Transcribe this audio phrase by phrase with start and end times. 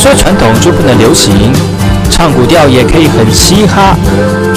[0.00, 1.52] 说传统就不能流行？
[2.10, 3.94] 唱古调也可以很嘻哈。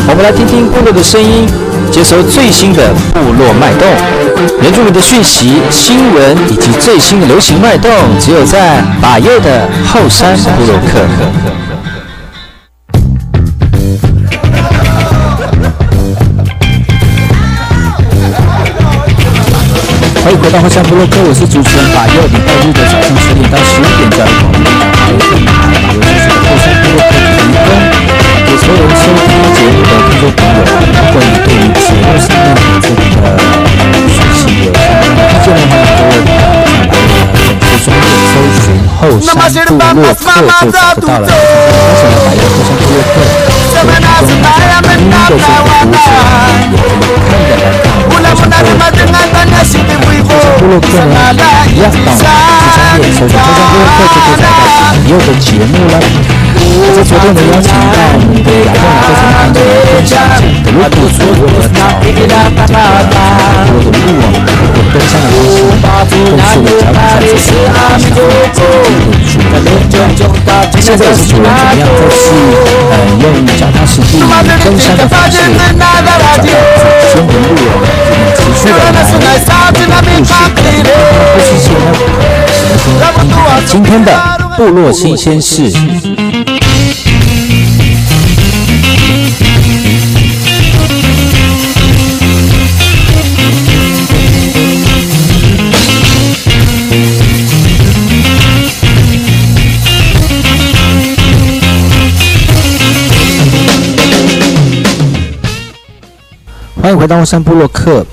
[0.08, 1.46] 我们来听听部落的声音，
[1.92, 3.86] 接收最新的部落脉动、
[4.62, 7.92] 原住民的讯息、新闻以及最新的流行脉动，
[8.22, 11.04] 只有在把右的后山部落克。
[20.24, 27.70] 欢迎回到后山部落克，我是主持人把右，礼拜日的早上十点到十一点，教育广播电台把右就是后山部落客提供
[28.46, 30.60] 给所有收听节目的听众朋友。
[30.94, 33.02] 如果你对于节目上面的这个
[34.10, 36.42] 讯息有相关的意见的话，
[36.90, 39.36] 可以在粉丝专页搜寻后山
[39.68, 40.22] 部落克
[40.62, 41.26] 就找得到了。
[41.26, 41.36] 而
[42.00, 45.92] 且呢，把右后山部落克所提供的音的这个服务，
[46.72, 47.93] 也可以看的来看
[48.34, 48.74] 部落克。
[49.64, 51.16] 后山部落客呢，
[51.70, 55.96] 一样到我们的专业搜寻后山部落客就可以找到以后的节目了。
[56.64, 60.16] 在昨天呢，邀请到我们的亚东来在节目当中来分享
[60.64, 68.34] 的路途所有的草，所有的路啊，我登山的东西，都是我调整在这些啊，小主人。
[70.84, 72.22] 现在也是主人怎么样，再次
[72.92, 73.24] 呃用
[73.58, 74.12] 脚踏实地
[74.64, 75.82] 登山的方式，来讲
[76.38, 78.03] 这些人路，
[78.34, 80.34] 我们持续的来故事，
[81.34, 81.94] 故事前呢，
[82.98, 83.36] 我们听
[83.68, 84.10] 今天的
[84.58, 85.72] 部落新鲜事。
[106.82, 108.06] 欢迎回到山部落克。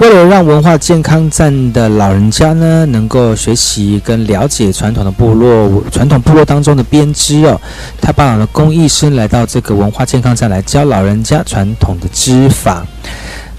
[0.00, 7.60] 为了让文化健康站的老人家呢，能够学习跟了解传统的部落、传统部落当中的编织哦，
[8.00, 12.82] 太巴朗的工艺师来到这个文化健康站来教老人家传统的织法。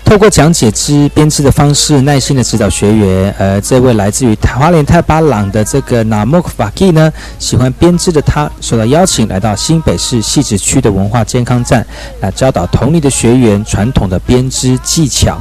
[0.03, 3.31] 透过讲解织编织的方式，耐心的指导学员。
[3.37, 11.85] 呃，这位来自于花莲太巴朗的这个纳莫克法基呢，喜欢编织的他，受到邀请来到新北市汐止区的文化健康站，
[12.19, 15.39] 来教导同龄的学员传统的编织技巧。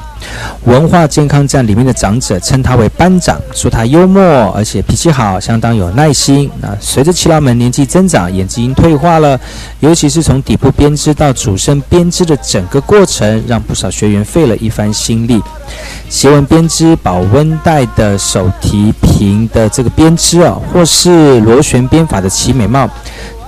[0.64, 4.22] 文化健康站里面的长者称他为班长，说他幽默
[4.54, 6.50] 而且脾气好，相当有耐心。
[6.60, 9.38] 那随着齐老们年纪增长，眼睛退化了，
[9.80, 15.40] 尤其是从底部编织到主身编织的整个过程，让不少学员费了一番心力。
[16.08, 22.88] 斜纹编织、保温袋的手提瓶的这个编织啊，或是螺旋编法的齐美帽。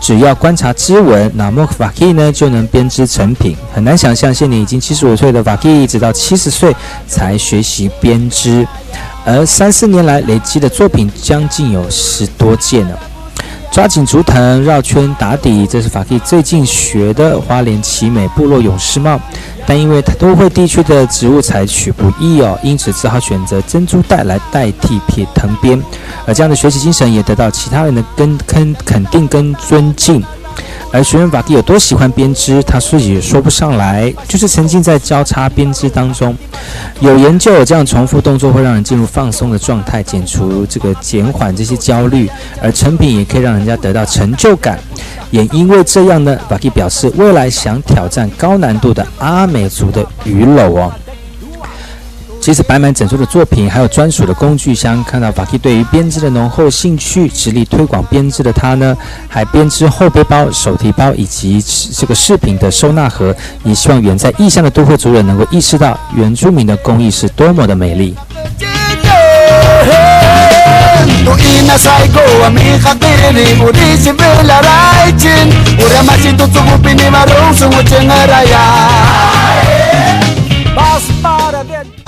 [0.02, 3.56] 只要观察织纹，那莫克法基呢就能编织成品。
[3.72, 6.74] 很难想象，现年已经七十五岁的瓦基，直到七十岁
[7.06, 8.66] 才学习编织，
[9.24, 12.98] 而三四年来累积的作品将近有十多件了。
[13.72, 19.18] 抓紧竹藤绕圈打底，这是法蒂最近学的花莲奇美部落勇士帽。
[19.66, 25.82] 但因为它都会地区的植物采取不易哦，因此只好选择珍珠带来代替撇藤编。
[26.26, 30.22] 而这样的学习精神也得到其他人的跟肯肯定跟尊敬。
[30.92, 36.36] 而学员法蒂有多喜欢编织，他自己也说不上来，就是沉浸在交叉编织当中。
[37.00, 44.78] 有研究，这样重复动作会让人进入放松的状态，减除这个减缓这些焦虑，而成品也可以让人家得到成就感。
[45.30, 50.92] 也因为这样呢，法蒂表示未来想挑战高难度的阿美族的鱼篓哦。
[52.42, 55.02] 其实摆满整桌的作品，还有专属的工具箱。
[55.04, 58.96] 看到法蒂对于编织的浓厚兴趣，致力推广编织的他呢，
[59.28, 61.62] 还编织后背包、手提包以及
[61.92, 68.16] 这个饰品的收纳盒，也希望远在异乡的都会族人能够意识到原住民的工艺是多么的美丽。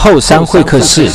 [0.04, 1.08] 后山会客室。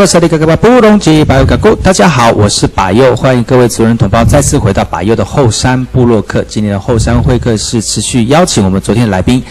[0.00, 6.42] 来一个萨利格格巴布隆吉巴尤嘎古，大家好，我是巴佑，欢迎各位族人同胞再次回到巴佑的后山部落客。
[6.48, 9.42] 今天的后山会客室持续邀请我们昨天的来宾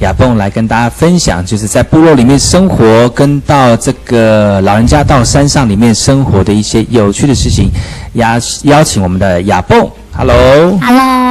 [0.00, 7.70] 亚蹦来跟大家分享，就是在部落里面生活，跟到这个老人家到山上里面生活的一些有趣的事情。
[8.14, 8.26] 邀
[8.62, 9.86] 邀请我们的亚蹦
[10.16, 11.29] ，Hello，Hello。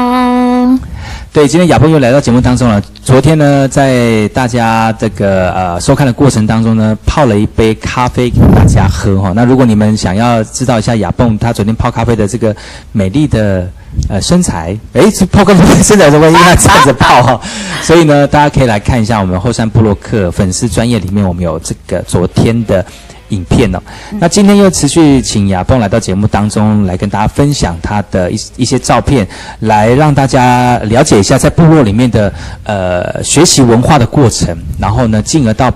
[1.31, 2.81] 对，今天亚鹏又来到节目当中了。
[3.04, 9.31] 昨天呢，在大家这个呃收看的过程当中呢，泡了一杯咖啡给大家喝哈。
[9.36, 12.54] 那如果你们想要知道一下亚蹦他昨天泡咖啡的这个
[12.92, 13.70] 美丽的
[14.10, 17.40] 呃身材，诶， 泡咖啡身材怎么应该这样子泡哈？
[17.84, 22.84] 所以呢，大家可以来看一下我们后山部落客粉丝专业里面，我们有这个昨天的。
[23.30, 23.81] 影片呢？
[24.20, 29.28] 那今天又持续请亚蹦来到节目当中来跟大家分享他的一一些照片，
[29.62, 32.34] 来让大家了解一下在部落里面的
[32.64, 35.72] 呃学习文化的过程，然后呢，进而到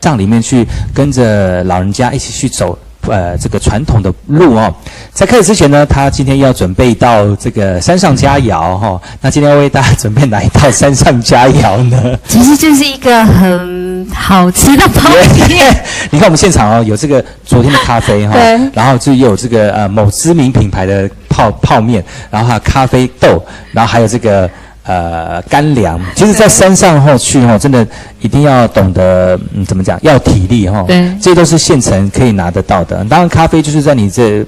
[0.00, 2.78] 葬里面去跟着老人家一起去走。
[3.06, 4.72] 呃，这个传统的路哦，
[5.12, 9.00] 在开始之前呢，他今天要准备到这个山上佳肴哈。
[9.20, 12.18] 那今天要为大家准备哪一道山上佳肴呢？
[12.28, 15.08] 其实就是一个很好吃的泡
[15.48, 15.74] 面。
[16.10, 18.36] 你看我们现场哦，有这个昨天的咖啡哈，
[18.72, 23.42] 然后就有这个呃某知名品牌的泡泡面，然后还有咖啡豆，
[23.72, 24.48] 然后还有这个。
[24.84, 27.86] 呃，干粮， 其实，在山上后去哈，真的
[28.20, 30.82] 一定要懂得，嗯，怎么讲，要体力哈。
[30.88, 33.04] 对，这些都是现成可以拿得到的。
[33.04, 34.44] 当然，咖啡就是在你这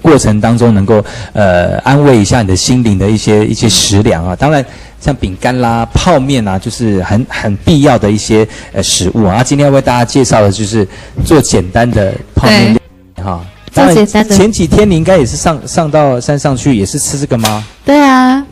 [0.00, 1.04] 过程当中能够
[1.34, 4.34] 呃安慰一下你的心灵的一些一些食粮啊。
[4.34, 4.64] 当然，
[5.00, 9.44] 像饼干啦、泡面啊，就是很很必要的一些呃食物啊。
[9.44, 10.88] 今天要为大家介绍的就是
[11.24, 12.76] 做简单的泡面
[13.22, 13.40] 哈。
[13.70, 14.34] 做简单的。
[14.36, 17.64] 前几天你应该也是上上到山上去，也是吃这个吗？
[17.84, 18.43] 对啊。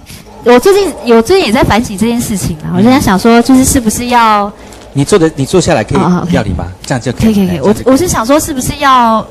[0.44, 4.50] 我最近有最近也在反省这件事情啊，我就在想说，就是是不是要
[4.92, 6.66] 你坐的你坐下来可以要你吗？
[6.84, 7.34] 这样就可以。
[7.34, 7.60] 可以可以。
[7.60, 9.24] 我我是想说，是不是要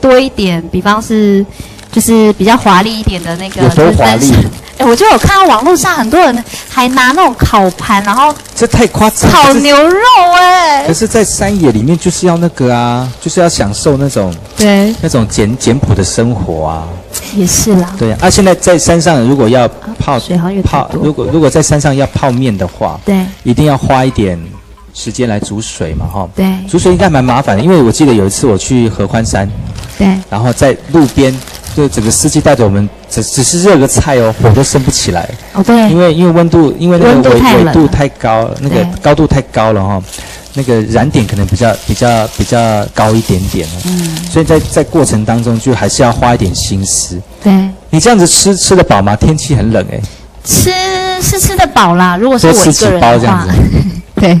[0.00, 1.44] 多一点，比方是
[1.92, 3.62] 就是比较华丽一点的那个。
[3.62, 4.32] 有多华丽？
[4.78, 9.30] 哎，我就有看到网络上很多人还拿那种烤盘，然后这太夸张。
[9.30, 10.00] 烤牛肉
[10.36, 10.84] 哎。
[10.86, 16.88] 可是，在山野里面就是要那个啊，就是要享受那种对那种简简朴的生活啊。
[17.36, 17.94] 也是啦。
[17.98, 19.68] 对啊，现在在山上如果要
[19.98, 24.40] 泡水好泡，如果如果在山上要泡面的话，对，一定要花一点
[24.92, 26.28] 时间来煮水嘛，哈。
[26.34, 26.46] 对。
[26.68, 29.48] 煮水应该蛮麻烦的，因为我记得有一次我去合欢山，
[29.96, 31.32] 对，然后在路边，
[31.76, 35.28] 就整个司机带着我们，只只是热个菜哦，火都升不起来。
[35.52, 35.76] 哦，对。
[35.90, 40.02] 因为因为温度，因为那个纬纬度太高，那个高度太高了哈。
[40.56, 47.20] 那个燃点可能比较比较比较高一点点哦，嗯，所以在在过程当中就还是要花一点心思。
[47.42, 47.52] 对，
[47.90, 49.16] 你这样子吃吃得饱吗？
[49.16, 50.00] 天气很冷哎。
[50.44, 50.70] 吃
[51.20, 53.46] 是吃得饱啦，如果是我一个人的话，
[54.14, 54.40] 对。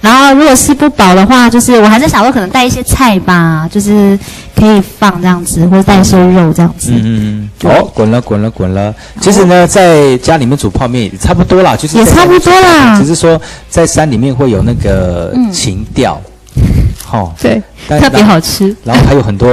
[0.00, 4.18] 然后，如果吃不饱的话，就是我还在想说，可能带一些菜吧，就是
[4.54, 6.90] 可以放这样子，或者带一些肉这样子。
[6.92, 7.70] 嗯嗯嗯。
[7.70, 8.94] 哦，滚了，滚了，滚了。
[9.20, 12.98] 其实呢，在家里面煮泡面也差不多啦，就是也差不多啦。
[12.98, 16.20] 只是说在山里面会有那个情调，
[17.04, 18.74] 好，对，特别好吃。
[18.84, 19.48] 然后还有很多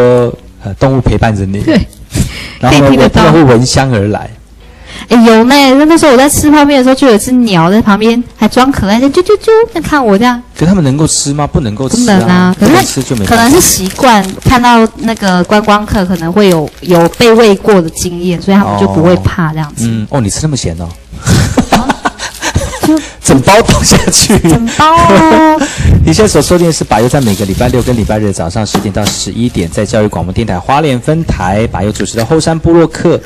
[0.64, 1.80] 呃动物陪伴着你，对，
[2.60, 4.30] 然后呢，他们会闻香而来。
[5.08, 5.56] 哎，有呢！
[5.76, 10.42] 那那时候我在吃泡面的时候，就有一只鸟在旁边，还装可爱，在啾啾啾在看我这样。
[10.58, 11.46] 可他们能够吃吗？
[11.46, 12.56] 不能够吃啊！
[12.60, 13.26] 可是吃就没。
[13.26, 19.86] 可能是习惯看到那个观光客可能会有有被喂过的经验，所以他们就不会怕这样子。
[19.88, 20.90] 嗯哦，你吃那么咸哦？
[22.88, 24.38] 就 整包倒下去。
[24.40, 25.62] 整包哦！
[26.04, 33.22] 你现在所收听的是百优，在每个礼拜六跟礼拜日早上十点到十一点，在教育广播电台花莲分台百优主持的后山部落客。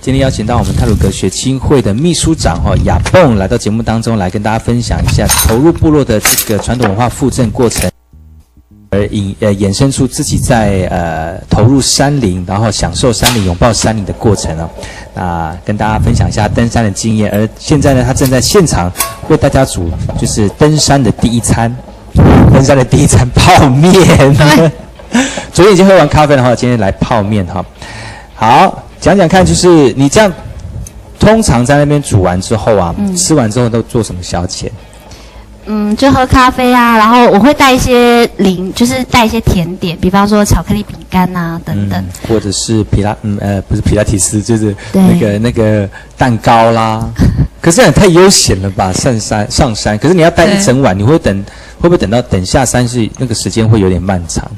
[0.00, 7.90] 今天邀请到我们泰鲁格学青会的秘书长哈亚蹦来到节目当中来跟大家分享一下投入部落的这个传统文化复振过程，
[8.90, 14.70] 而引呃衍生出自己在呃投入山林，然后享受山林、拥抱山林的过程哦。
[15.12, 18.92] 那跟大家分享一下登山的经验，而现在呢，他正在现场
[19.28, 21.74] 为大家煮就是登山的第一餐，
[22.52, 23.92] 登山的第一餐泡面。
[25.52, 27.64] 昨天已经喝完咖啡的话，今天来泡面哈。
[28.36, 28.82] 好。
[29.00, 30.32] 讲讲看，就是你这样，
[31.18, 34.68] 通常在那边煮完之后啊，吃完之后都做什么消遣？
[35.68, 42.00] 嗯，就喝咖啡啊，然后我会带一些零，就是带一些甜点，比方说巧克力饼干啊等等。
[42.00, 47.08] 嗯，或者是皮拉，嗯呃，不是皮拉提斯，就是那个那个蛋糕啦。
[47.60, 49.98] 可是太悠闲了吧，上山上山。
[49.98, 51.44] 可是你要待一整晚，你会等
[51.80, 54.48] 会不会等到等下山是那个时间会有点漫长？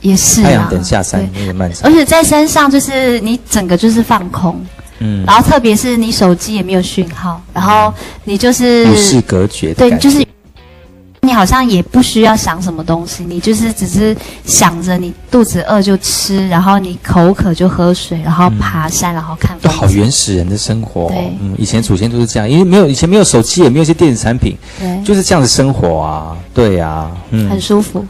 [0.00, 1.48] 也是太阳啊，等下山对
[1.82, 1.90] 而。
[1.92, 4.60] 且在山上就是你整个就是放空，
[4.98, 7.92] 嗯，然后特别是你手机也没有讯号，然后
[8.24, 10.24] 你就是与世隔绝的对，就是
[11.22, 19.90] 你好像也不需要想什么东西，你就是只是想着你肚子饿就吃，然后你口渴就喝水，然后爬山，然后看都好。
[19.90, 21.32] 原始人的生活、哦对。
[21.40, 26.36] 嗯，以前祖先都是这样，因为没有以前没有手机，也没有一些电子产品，对，就是这样的生活啊。
[26.54, 27.60] 对呀、嗯很。
[27.60, 28.06] 舒服。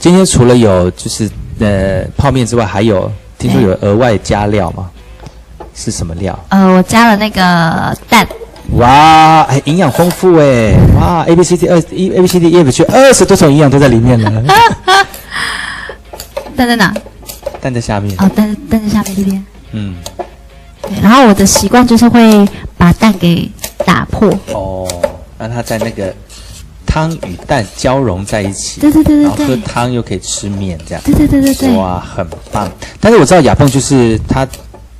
[0.00, 1.30] 今天除了有就是
[1.60, 4.90] 呃泡面之外，还有听说有额外加料吗？
[5.74, 6.36] 是什么料？
[6.48, 8.26] 呃，我加了那个蛋，
[8.72, 10.74] 哇，哎，营养丰富哎！
[10.98, 14.42] 哇，A B C D 二一 A B C D E F G 二十多种营养都在里面了。
[16.56, 16.92] 蛋在哪？
[17.60, 19.44] 蛋在下面，哦，蛋蛋在下面这边。
[19.72, 19.96] 嗯，
[20.82, 22.46] 对，然后我的习惯就是会
[22.78, 23.48] 把蛋给
[23.84, 24.32] 打破。
[24.52, 24.88] 哦，
[25.38, 26.12] 让它在那个
[26.90, 31.00] 汤与蛋交融在一起，对对对对然后喝对汤又可以吃面，这样。
[31.04, 31.76] 对对对对对。
[31.76, 32.68] 哇，很棒！
[32.98, 34.44] 但是我知道亚蹦就是他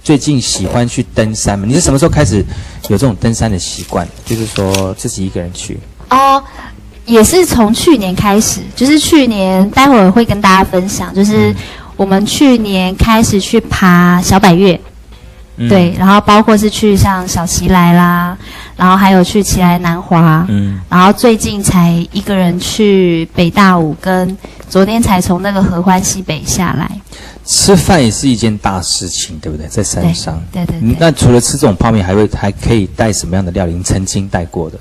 [0.04, 1.64] 最近喜欢去登山嘛。
[1.66, 2.44] 你是什么时候开始
[2.88, 4.06] 有这种登山的习惯？
[4.24, 5.80] 就是说自己一个人去。
[6.10, 6.40] 哦，
[7.06, 11.52] 也是从去年开始，就是去年，待会儿会跟大家分享，就是
[11.96, 14.80] 我们去年开始去爬小百岳，
[15.56, 18.36] 嗯对，，然后包括是去像小奇来啦，
[18.76, 24.36] 然后还有去奇来南华，嗯，然后最近才一个人去北大武，跟
[24.68, 26.90] 昨天才从那个合欢西北下来，
[27.44, 29.66] 吃饭也是一件大事情，对不对？
[29.66, 30.40] 在山上。
[30.52, 33.74] 对对那除了吃这种泡面，还会还可以带什么样的料理？
[33.74, 34.78] 你曾经带过的？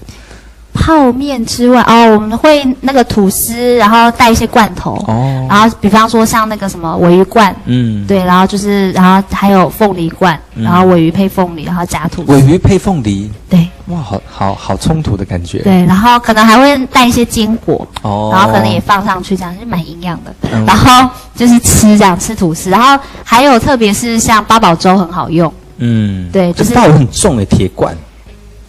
[0.74, 7.56] 泡面之外，哦，我们会那个吐司，然后带一些罐头，哦，然后比方说像那个什么尾鱼罐。
[7.66, 10.64] 嗯，对，然后就是，然后还有凤梨罐，嗯。
[10.64, 12.32] 然后尾鱼配凤梨，然后加吐司。
[12.32, 13.68] 尾鱼配凤梨，对。
[13.88, 15.60] 哇，好好好冲突的感觉。
[15.60, 20.34] 对，然后可能还会带一些坚果，哦，然后可能也放上去，这样就蛮营养的。
[20.52, 20.66] 嗯。
[20.66, 27.96] 然后就是吃这样吃吐司，然后还有特别是像八宝粥很好用，嗯，对就是可大碗很重的铁罐，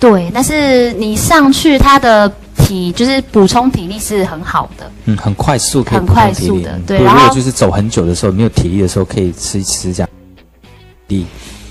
[0.01, 4.91] 对，但是你上去它的体就是补充体力是很好的。
[5.05, 10.09] 嗯，很快速可以很快速的对然后果就是走很久的时候，没有体力的时候，可以吃一吃这样。
[11.09, 11.27] 力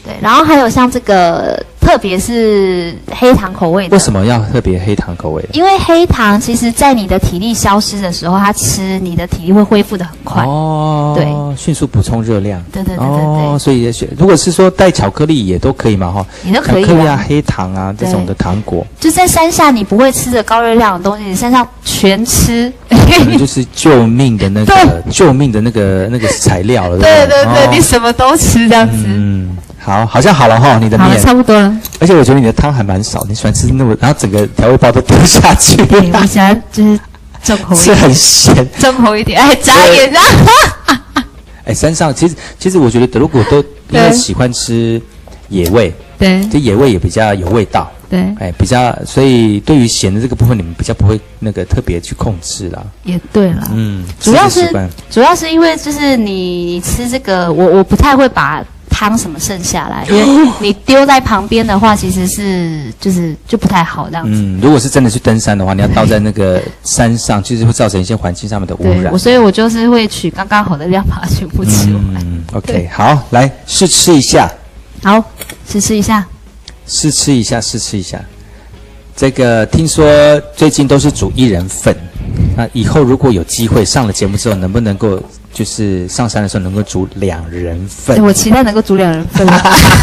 [0.06, 5.50] 对，然后还有像这个，特别是黑糖口味的，为什么要特别黑糖口味的？
[5.54, 10.44] 因为黑糖其实，在你的体力消失的时候，它吃你的体力会恢复的很快。
[10.44, 11.26] 哦，对，
[11.58, 12.64] 迅速补充热量。
[12.72, 17.26] 对对对对哦，对，所以如果是说带巧克力也都可以嘛哈，你都可以巧克力啊、啊。
[17.28, 22.72] 黑糖啊这种的糖果，就在山下，你不会吃的高热量的东西，你山上全吃。
[23.40, 27.00] 就是救命的那个 救命的那个那个材料了。
[27.00, 29.04] 对对对，哦你什么都吃这样子。
[29.08, 29.58] 嗯，
[29.90, 31.76] 好，好像好了哈，你的，面，差不多了。
[32.00, 37.00] 而且我觉得你的汤还蛮少，你喜欢吃那么，然后整个调味包都丢下去，对，我喜欢就是
[37.42, 38.68] 重口一是，很咸。
[38.78, 40.26] 重口一点，哎，眨眼这样。
[41.66, 43.58] 哎，山上其实其实我觉得如果都
[43.90, 45.02] 因为喜欢吃
[45.48, 52.84] 野味，对这野味也比较有味道，对，哎，比较所以对于咸的这个部分，你们比较不会那个特别去控制啦。
[53.06, 53.68] 也对啦。
[53.72, 54.72] 嗯，主要是
[55.10, 64.32] 主要是因为就是你你吃这个，我我不太会把汤什么剩下来，因为你丢在旁边的话，其实是就是就不太好这样子。
[64.34, 69.18] 嗯，如果是真的去登山的话，你要倒在那个山上，其实会造成一些环境上面的污染。
[69.18, 72.16] 所以我就是会取刚刚好的量把它全部吃完。
[72.18, 74.52] 嗯，OK，好，来试吃一下，
[75.04, 75.24] 好，
[75.68, 76.26] 试吃一下。
[76.86, 78.20] 试吃一下，试吃一下。
[79.16, 80.06] 这个听说
[80.56, 81.96] 最近都是煮一人份，
[82.58, 85.22] 那以后如果有机会上了节目之后，能不能够
[85.54, 88.24] 就是上山的时候能够煮两人份对？
[88.24, 89.48] 我期待能够煮两人份。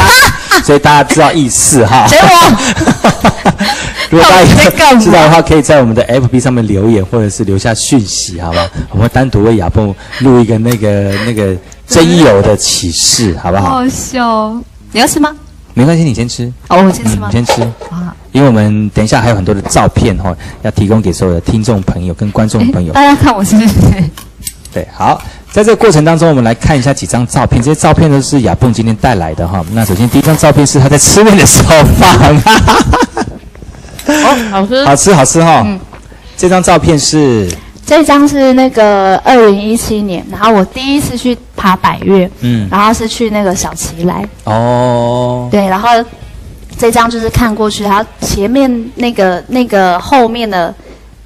[0.64, 2.06] 所以大家知道意思哈。
[2.08, 2.28] 结果
[4.10, 8.68] 如果大家知道的话，可以在我们的 FB 上面留言，或者是留下讯息，好吧？
[8.90, 13.70] 我们会单独为亚蹦录一个那个那个真有的启示，好不好？
[13.70, 14.62] 好笑哦。
[14.92, 15.34] 你要吃吗？
[15.74, 17.32] 没关系，你先吃，哦，我先吃吗嗯你？
[17.32, 22.92] 先吃，啊，因为我们等一下还有很多的照片哈、要提供给所有的听众朋友跟观众朋友。
[22.92, 23.68] 大家看我是不是？
[24.76, 25.18] 对，好，
[25.50, 27.62] 在这个过程当中，我们来看一下几张照片。
[27.62, 29.64] 这些照片都是亚蹦今天带来的哈。
[29.73, 32.37] 那首先第一张照片是他在吃面的时候放，
[34.06, 34.85] 哦，好吃。
[34.85, 35.80] 好吃好吃哈、嗯
[36.37, 37.50] 这张照片是
[37.87, 45.88] 这张是那个二零一七年，然后我第一次去爬百越，嗯然后是去那个小旗来，哦，对，然后
[46.76, 50.75] 这张就是看过去，然后前面那个那个后面的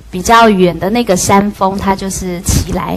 [0.08, 2.96] 比较远的那个山峰，它就是奇来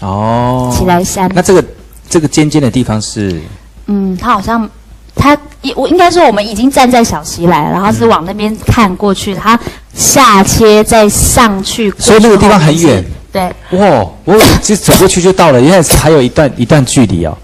[0.00, 1.30] 哦，奇来山。
[1.34, 1.64] 那这个
[2.08, 3.40] 这个尖尖的地方是
[3.86, 4.68] 嗯，它好像
[5.14, 5.36] 它
[5.74, 9.58] 我应该说我们已经站在小溪来，然后是往那边看过去，它
[9.94, 13.04] 下切再上去，所以那个地方很远。
[13.32, 13.42] 对，
[13.78, 17.36] 哇，我其实走过去就到了，原来是还有一段一段距离哦，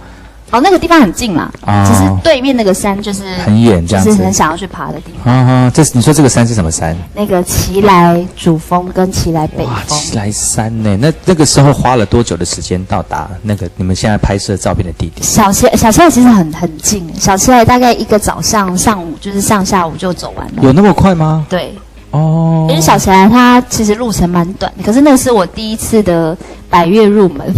[0.52, 5.34] 哦，那个地方很近啦，哦只是对面那个山就是很远这样子就是很想要去爬的地方。
[5.34, 6.96] 啊哈，这是你说这个山是什么山？
[7.14, 10.96] 那个奇来主峰跟奇来北哇，峰，奇来山呢？
[11.00, 15.22] 那那个时候花了多久的时间到达那个你们现在拍摄照片的地点？
[15.22, 20.62] 小七小七来其实很很近，小七来大概一个早上上午就是上下午就走完了。
[20.62, 21.44] 有那么快吗？
[21.48, 21.74] 对，
[22.12, 26.36] 哦因为小奇来它其实路程蛮短的，可是那是我第一次的
[26.70, 27.52] 百越入门，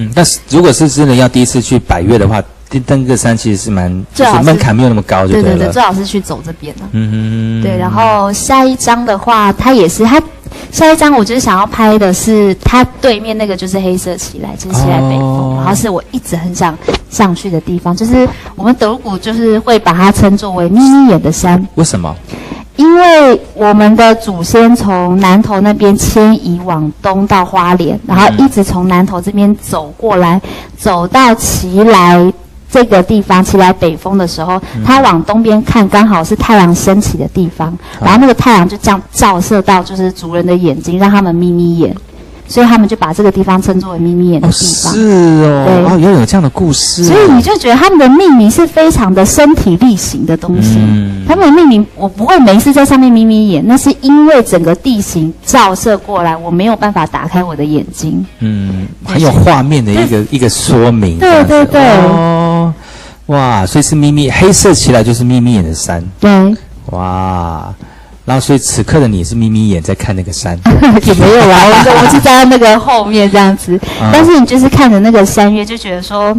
[0.00, 5.72] 嗯，但是如果是真的要第一次去百越的话，登登个山其实是蛮，就是是门槛没有那么高，就对对对，了。
[5.72, 6.82] 最好是去走这边的。
[6.92, 10.22] 嗯哼，对，然后下一张的话，它也是它
[10.70, 16.76] 下一张，我就是想要拍的是它对面那个就是黑色起来，就是起来北峰，哦然后是我一直很想
[17.10, 22.14] 上去的地方，就是我们德谷就是会把它称作为眯眯眼的山，为什么？
[22.80, 30.40] 因为我们的祖先从南头那边迁移往东到花莲，然后一直从南头这边走过来，
[30.78, 32.32] 走到奇来
[32.70, 41.94] 这个地方，奇来北峰的时候，他往东边看，刚好是太阳升起的地方，然后那个太阳就这样照射到就是族人的眼睛，让他们眯眯眼，
[42.50, 44.92] 所以他们就把这个地方称作为眯眯眼的哦，地方。
[44.92, 45.00] 是
[45.44, 47.06] 哦，对哦，原来有这样的故事哦。
[47.06, 50.78] 所以你就觉得他们的命名是非常的身体力行的东西。
[50.78, 58.26] 嗯他们的命名，我不会没事在上面眯眯眼，那是因为整个地形照射过来，我没有办法打开我的眼睛。
[58.40, 61.20] 嗯，很有画面的一个一个说明。
[61.20, 62.74] 对对对哦，
[63.26, 67.72] 哇，所以是眯眯黑色起来就是眯眯眼的山，对，哇。
[68.30, 70.56] 然后，所以此刻的你是眯眯眼在看那个山，
[71.02, 76.32] 也没有啦， 我们我们是站在那个后面这样子，啊但是你就是看着那个山岳，就觉得说，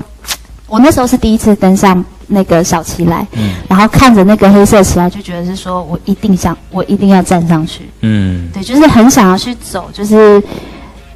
[0.67, 3.55] 我那时候是第一次登上那个小旗来，嗯。
[3.67, 7.89] 然后看着那个黑色旗来，就觉得是说我一定想，我一定要站上去。
[7.99, 8.47] 嗯。
[8.53, 10.41] 对，就是很想要去走，就是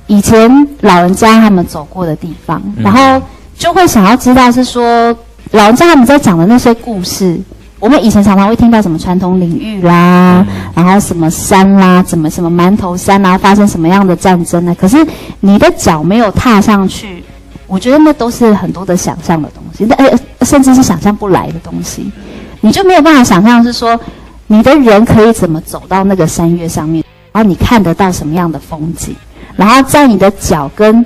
[0.08, 2.84] 以前老人家他们走过的地方，嗯。
[2.84, 3.26] 然后
[3.58, 5.18] 就会想要知道是说
[5.52, 7.40] 老人家他们在讲的那些故事。
[7.86, 14.74] 我们以前常常会听到什么传统领域啦，嗯然后什么山啦，怎么什么馒头山啦，发生什么样的战争呢？
[14.74, 15.06] 可是
[15.40, 17.24] 你的脚没有踏上去，
[17.68, 22.12] 我觉得那都是很多的想象的东西，那呃甚至是想象不来的东西，
[22.60, 24.00] 你就没有办法想象是说
[24.48, 29.16] 你的人可以怎么走到那个山岳上面，然后你看得到什么样的风景，
[29.56, 31.06] 然后在你的脚跟，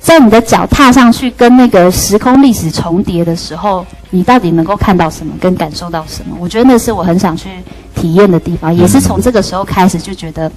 [0.00, 6.36] 在你的脚踏上去跟那个时空历史重叠的时候，你到底能够看到什么，跟感受到什么？
[6.38, 7.48] 我觉得那是我很想去
[7.94, 10.50] 体验的地方，也是从这个时候开始就觉得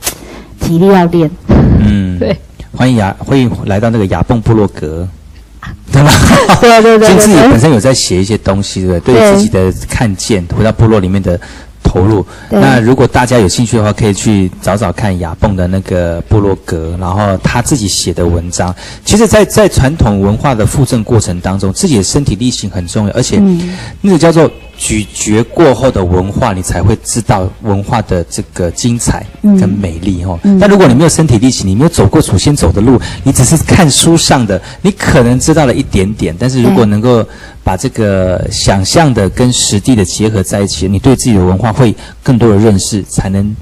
[0.60, 1.32] 体力要练。
[1.80, 2.38] 嗯， 对，
[2.76, 5.08] 欢迎雅，欢迎来到那个雅蹦部落格，
[5.90, 6.12] 对吧？
[6.60, 7.16] 对对对对。
[7.16, 9.16] 就自己对对，本身有在写一些东西，对不对？
[9.16, 11.40] 对对自己的看见，回到部落里面的
[11.86, 12.26] 投入。
[12.50, 18.76] 那如果大家有兴趣的话，可以去找找看雅蹦的那个部落格，然后他自己写的文章。
[19.06, 30.40] 其实在，在传统文化的复振过程当中，自己的身体力行很重要，而且嗯那个叫做咀嚼过后的文化，你才会知道文化的这个精彩跟美丽哦。
[30.44, 36.36] 嗯但如果你没有身体力行，你没有走过祖先走的路，你只是看书上的，你可能知道了一点点。
[36.38, 37.26] 但是如果能够
[37.64, 43.56] 把这个想象的跟实地的结合在一起，你对自己的文化会更多的认识，才能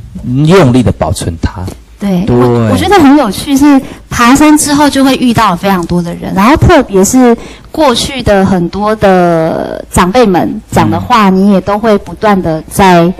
[0.45, 1.65] 用力的保存它。
[2.03, 7.35] 对，对我我觉得很有趣，是爬山之后就会遇到非常多的人，然后特别是
[7.71, 13.11] 过去的很多的长辈们讲的话，你也都会不断的在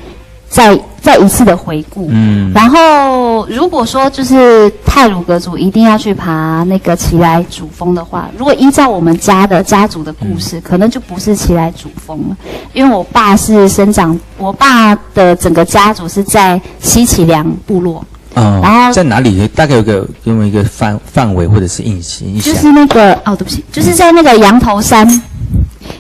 [0.50, 2.10] 再再一次的回顾。
[2.12, 12.38] 嗯然后，如果说就是泰鲁格族一定要去爬那个奇来主峰的话，如果依照我们家的家族的故事，可能就不是奇来主峰了，
[12.74, 18.04] 因为我爸是生长，我爸的整个家族是在西奇良部落。
[18.36, 19.48] 哦然后在哪里？
[19.50, 22.28] 大概有个有没有一个范范围或者是印象？
[22.28, 25.08] 印象就是那个哦，对不起，就是在那个羊头山，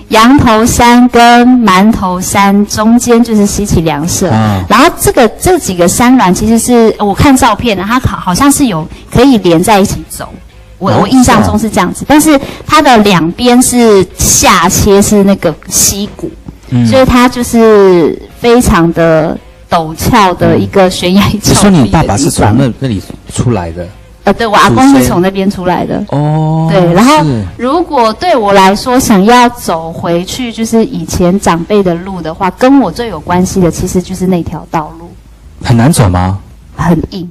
[0.10, 4.30] 羊头山跟馒头山中间就是西奇良社。
[4.30, 10.30] 啊然后这个这几个山峦其实是我看照片呢，它好好像是有可以连在一起走。
[10.80, 16.30] 我哦我印象中是这样子，但是它的两边是下切是那个溪谷，
[16.72, 19.38] 嗯所以它就是非常的
[19.74, 21.56] 陡峭的一个悬崖峭壁的地方。
[21.56, 23.02] 是说你爸爸是从那那里
[23.34, 23.88] 出来的
[24.26, 26.02] 呃，对我阿公是从那边出来的。
[26.10, 27.26] 哦对，然后
[27.58, 35.12] 如果对我来说想要走回去，就是以前长辈的路的话，跟我最有关系的其实就是那条道路，
[35.62, 36.40] 很难走吗？
[36.78, 37.30] 很硬，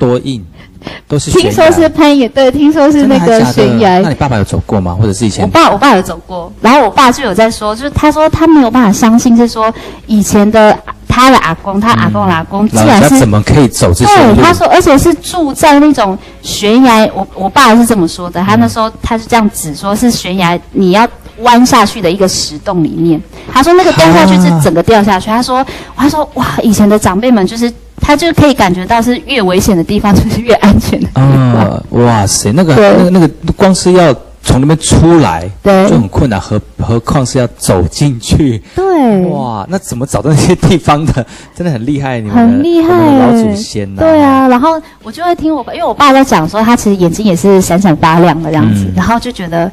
[0.00, 0.44] 多硬，
[1.06, 4.08] 都是悬听说是攀岩，对，听说是那个悬崖那。
[4.08, 4.96] 你爸爸有走过吗？
[5.00, 5.48] 或者是以前我？
[5.48, 9.72] 爸我爸有走过，然后我爸就有在说，就是他说他没有办法相信，是说
[10.08, 10.76] 以前的
[11.14, 17.08] 他的阿公，他阿公的阿公，既老人然是怎么可以走这些对，他说，而且是住在那种悬崖。
[17.14, 21.06] 我我爸是这么说的，他那时候他是这样指说，是悬崖，你要
[21.38, 23.22] 弯下去的一个石洞里面。
[23.52, 25.30] 他说那个蹲下去是整个掉下去。
[25.30, 31.24] 他说，他说哇，以前的长辈们就是，他就可以感觉到是越危险的地方就是越安全的地方。
[31.24, 34.12] 啊，哇塞，那个那个那个，光是要
[34.44, 38.62] 从那边出来对就很困难，何何况是要走进去？
[38.76, 41.26] 对，哇，那怎么找到那些地方的？
[41.56, 49.70] 真的很厉害，你们的很厉害我们的老欸祖先呐、对，啊，然后我就会听我爸，因为我爸在讲说，他其实眼睛也是闪闪发亮的这样子，嗯然后就觉得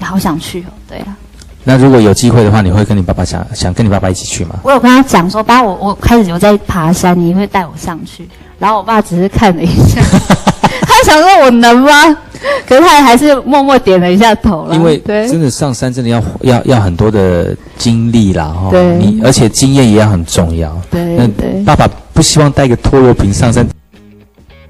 [0.00, 1.16] 好想去哦，对啊。
[1.62, 4.56] 那如果有机会的话，你会跟你爸爸想想跟你爸爸一起去吗？
[4.62, 8.28] 我有跟他讲说，爸，我我开始有在爬山，你会带我上去。
[8.58, 10.00] 然后我爸只是看了一下，
[10.82, 12.16] 他想说我能吗？
[12.66, 14.74] 可是他还是默默点了一下头了。
[14.74, 20.74] 因为真的上山真的要要要很多的精力啦，哈、对你而且经验也很重要。
[20.90, 23.66] 那对对爸爸不希望带一个拖油瓶上山，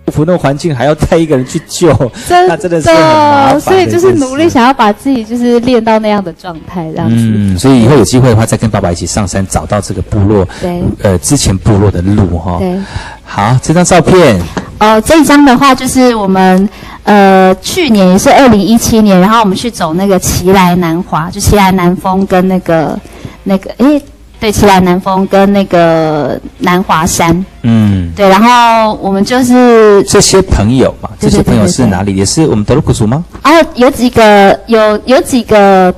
[0.06, 1.92] 服那环境还要带一个人去救，
[2.28, 7.14] 真那真的是很麻烦所以就是努力想要把自己就是练到那样的状态，这样子。
[7.16, 12.58] 嗯，所以以后有机会的话，再跟爸爸一起上山，找到这个部落，对呃，之前部落的路哈。
[12.58, 12.76] 对。
[13.24, 14.40] 好，这张照片，
[14.80, 16.68] 呃，这一张的话就是我们
[17.04, 22.98] 呃去年也是二零一七年，然后我们去走那个奇来南华，就奇来南峰跟那个
[23.44, 24.02] 那个诶，
[24.40, 32.16] 对，奇来南峰跟那个南华山，嗯，对，然后我们就是这些朋友嘛，这些朋友是哪里？
[32.16, 33.22] 也是我们德鲁库族吗？
[33.42, 35.94] 啊有几个有有几个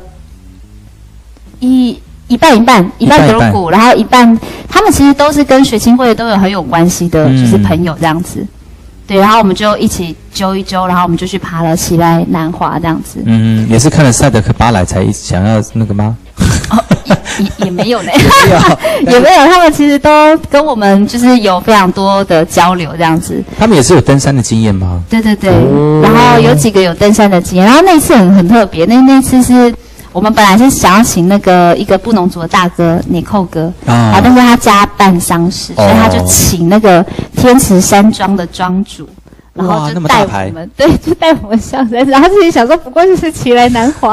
[1.61, 1.97] 一。
[2.29, 8.42] 一半一半，一半一半一半德鲁古，然后一半他们其实都是跟学青会都有很有关系的，嗯就是朋友这样子。
[9.12, 13.22] 对，然后我们就一起揪一揪，然后我们就去爬了起来南华这样子。
[13.27, 16.16] 嗯，也是看了赛德克巴莱才想要那个吗？
[16.70, 16.83] 哦
[17.38, 18.12] 也也没有呢，
[19.05, 23.42] 没有，也没有， 他们其实都跟我们就是有非常多的交流这样子。
[23.59, 25.03] 他们也是有登山的经验吗？
[25.09, 29.75] 对对对，哦然后有几个有登山的经验，然后那次很很特别，那那次是
[30.12, 37.05] 我们本来是想要请那个一个布农族的大哥尼寇哥啊啊，但是他家办丧事，所以他就请那个
[37.37, 39.09] 天池山庄的庄主。
[39.55, 42.03] 然后就带我们， 对，就带我们上山。
[42.07, 44.12] 然后自己想说，不过就是奇来南华，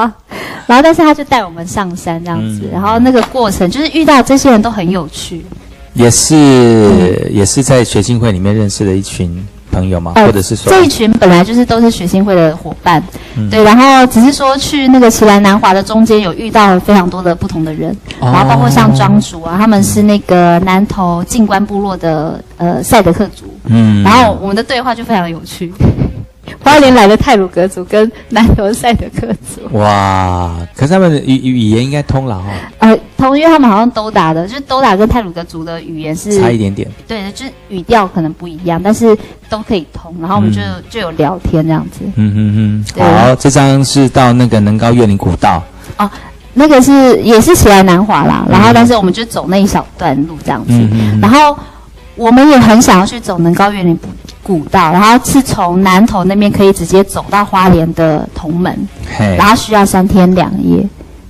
[0.67, 2.63] 然后但是他就带我们上山这样子。
[2.65, 5.45] 嗯然后那个过程就是遇到这些人都很有趣，
[5.93, 10.13] 也是也是在学青会里面认识的一群朋友吗？
[10.15, 13.01] 呃或者是说这一群本来就是都是学 sinh 会的伙伴，
[13.35, 13.49] 嗯。
[13.49, 18.31] 对，然后只是说去那个奇兰南华的中间有遇到非常多的不同的人，哦。
[18.31, 24.03] 然后包括像庄主啊，他们是那个南投静观部落的呃赛德克族，嗯。
[24.03, 25.73] 然后我们的对话就非常有趣。
[26.63, 32.45] 花莲来的泰鲁格族跟南投赛德克族，哇，可是他们的语语言应该通了哈、
[32.79, 36.89] 呃，同因为他们好像都打的，就是都打跟泰鲁格族的语言是差一点点。
[37.07, 39.15] 对的，就是语调可能不一样，但是
[39.49, 40.15] 都可以通。
[40.19, 40.83] 然后我们就、嗯。
[40.89, 41.99] 就有聊天这样子。
[42.15, 45.61] 嗯嗯嗯，好，这张是到那个能高月岭古道，
[45.97, 46.09] 哦
[46.53, 50.73] 那个是也是起来南华啦，然后但是我们就走那一小段路这样子，
[51.21, 51.57] 然后
[52.15, 53.97] 我们也很想要去走能高园林
[54.41, 58.75] 古道，然后是从南投那边可以直接走到花莲的同门，
[59.17, 59.35] 嘿。
[59.37, 60.83] 然后需要三天两夜，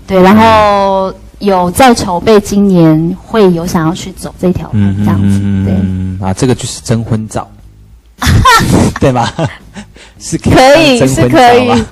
[0.07, 5.73] 对，然后有在筹备今年会有想要去走这条路嗯这样子，对。
[5.81, 7.49] 嗯啊，这个就是征婚照，
[8.99, 9.33] 对吧？
[10.19, 11.83] 是可可以是可以？，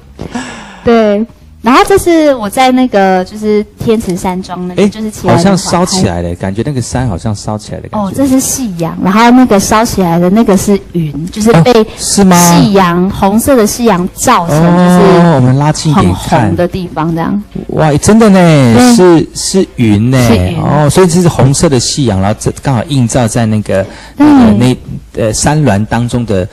[0.83, 1.25] 对。
[1.61, 8.07] 然后这是我在那个就是天池山庄那就是起来好像烧起来了，感觉那个山好像烧起来的感觉。
[8.07, 12.37] 哦，这是夕阳，然后那个烧起来的那个是云，就是哦被是吗？
[12.37, 17.43] 夕阳红色的夕阳照成哦，我们拉近一点看红，的地方，这样。
[17.69, 20.17] 哇，真的呢，是是云呢。
[20.61, 24.25] 哦，所以这是红色的夕阳，然后这刚好映照在那个对。
[24.27, 24.77] 那个那
[25.15, 26.47] 呃山峦当中的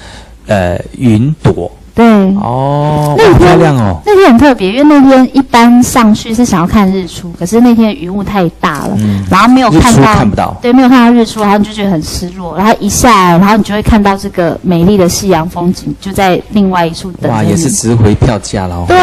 [0.46, 2.04] 呃云朵，对，
[2.34, 9.24] 哦，好那天漂亮哦，那天很特别，因为那天一般上去是想要看日出，可是那天云雾太大了，嗯。
[9.30, 17.44] 然后没有看到，看不到，对，没有看到日出，然后你就觉得很失落，然后一下来，然后你就会看到这个美丽的夕阳风景，就在另外一处等哇。
[17.44, 18.84] 也是值回票价了哦。
[18.88, 18.96] 对。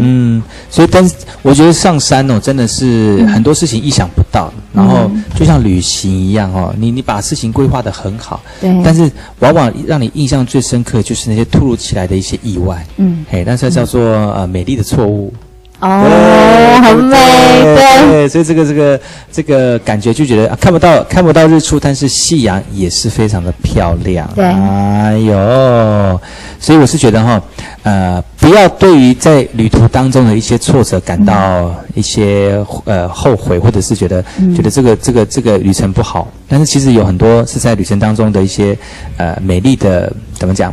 [0.00, 1.10] 嗯，所以登，
[1.42, 5.24] 我觉得上山哦，真的是很多事情意想不到，然后嗯。
[5.34, 15.32] 就像旅行一样哦，你你把事情规划的很好，对，但是往往让你印象最深刻就是那些突如其来的一些意外，嗯，嘿，但是叫做呃美丽的错误，
[15.80, 24.28] 哦，很美，对，对，所以这个这个这个感觉就觉得、啊、看不到看不到日出，但是夕阳也是非常的漂亮。
[24.34, 24.44] 对。
[24.44, 26.20] 哎呦，
[26.58, 27.40] 所以我是觉得哈，
[27.82, 34.22] 呃，不要对于在旅途当中的一些挫折感到一些、呃后悔，或者是觉得、
[34.54, 38.76] 觉得这个这个这个旅程不好，但是其实有很多是在旅程当中的一些
[39.16, 40.72] 呃美丽的怎么讲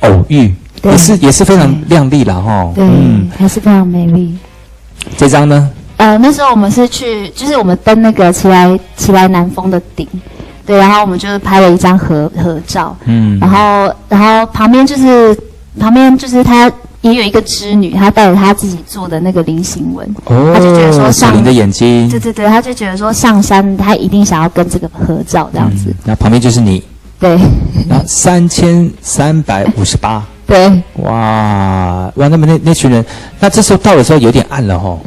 [0.00, 0.54] 偶遇，对
[0.84, 2.70] 也是也是非常亮丽了哈。
[2.74, 2.84] 对，
[3.38, 4.36] 还是非常美丽。
[5.16, 5.70] 这张呢？
[5.96, 10.06] 呃，那时候我们是去，就是我们登那个奇来奇来南峰的顶，
[10.66, 13.38] 对，然后我们就是拍了一张合合照，嗯。
[13.38, 15.36] 然后然后旁边就是
[15.78, 16.70] 旁边就是他
[17.02, 26.82] 也有一个织女，她带着她自己做的那个菱形纹，哦，他就觉得说上小林的眼睛，对对对，她就觉得说上山她一定想要跟这个合照这样子，嗯，那旁边就是你，
[27.22, 27.38] 对。
[27.88, 33.04] 然后三千三百五十八，对，哇哇，那么那那群人，
[33.40, 35.00] 那这时候到的时候有点暗了吼，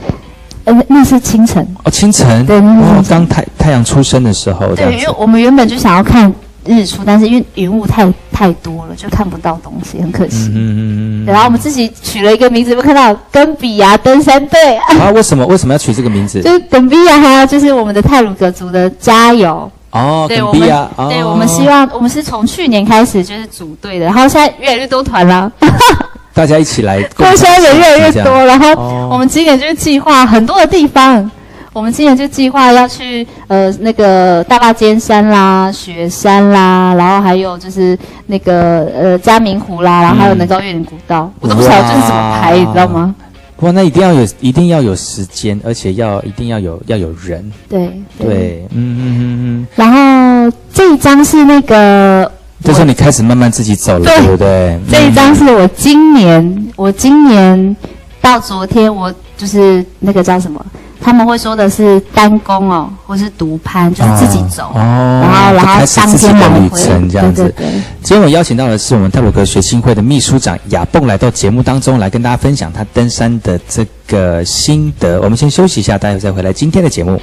[0.66, 5.08] 呃，那是清晨，哦，清晨，对那是刚太太阳出生的时候对，因子。
[5.08, 6.32] 为，我们原本就想要看
[6.66, 10.50] 日出，但是因为云雾太太多了，就看不到东西，很可惜。
[10.50, 16.42] 嗯嗯嗯然后我们自己取了一个名字，有没有看到跟比亚登山队，嗯，啊，为什么为什么要取这个名字？
[16.44, 19.72] 就是等比亚，还有就是我们的泰鲁格族的加油。
[19.96, 21.30] 哦，对我们对哦。
[21.32, 25.52] 我们希望我们是从去年开始就是组队的，然后现在越来越多团了，
[26.34, 29.10] 大家一起来共对，现在人越来越多，然后哦。
[29.12, 31.30] 我们今年就是计划很多的地方。
[31.72, 43.14] 我们今年就计划要去呃那个大坝尖山啦、雪山啦，然后还有就是那个呃嘉明湖啦，然后还有能高越岭古道，我都不晓得这是怎么排，你知道吗？
[43.62, 47.90] 哇，那一定要有，一定要有时间，而且要一定要有要有人，对
[48.20, 52.30] 对，嗯嗯嗯嗯，然后这一张是那个
[52.64, 54.80] 这时候你开始慢慢自己走了，对对不对？
[54.92, 57.76] 这一张是我今年，我今年
[58.22, 60.64] 到昨天，我就是那个叫什么？
[61.06, 67.44] 他们会说的是单工哦，或是独攀，就是自己走，哦，然后然就后当天来回，的旅程这样子。
[67.44, 67.82] 对对对。
[68.02, 75.22] 今天我邀请到的是我们泰鲁格学青会的秘书长雅蹦来到节目当中来跟大家分享他登山的这个心得。
[75.22, 77.22] 我们先休息一下，待会再回来今天的节目。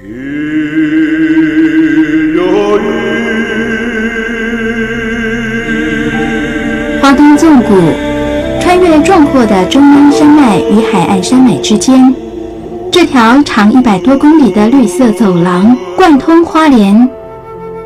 [0.00, 0.04] 花
[7.12, 7.74] 东纵谷，
[8.60, 12.14] 穿越壮阔的中央山脉与海岸山脉之间，
[12.92, 17.10] 这条长一百多公里的绿色走廊贯通花莲，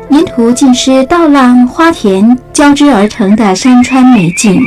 [0.09, 4.61] 沿途尽是稻浪、花田交织而成的山川美景，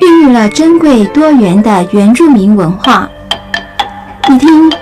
[0.00, 3.06] 孕育了珍贵多元的原住民文化。
[4.30, 4.72] 你听。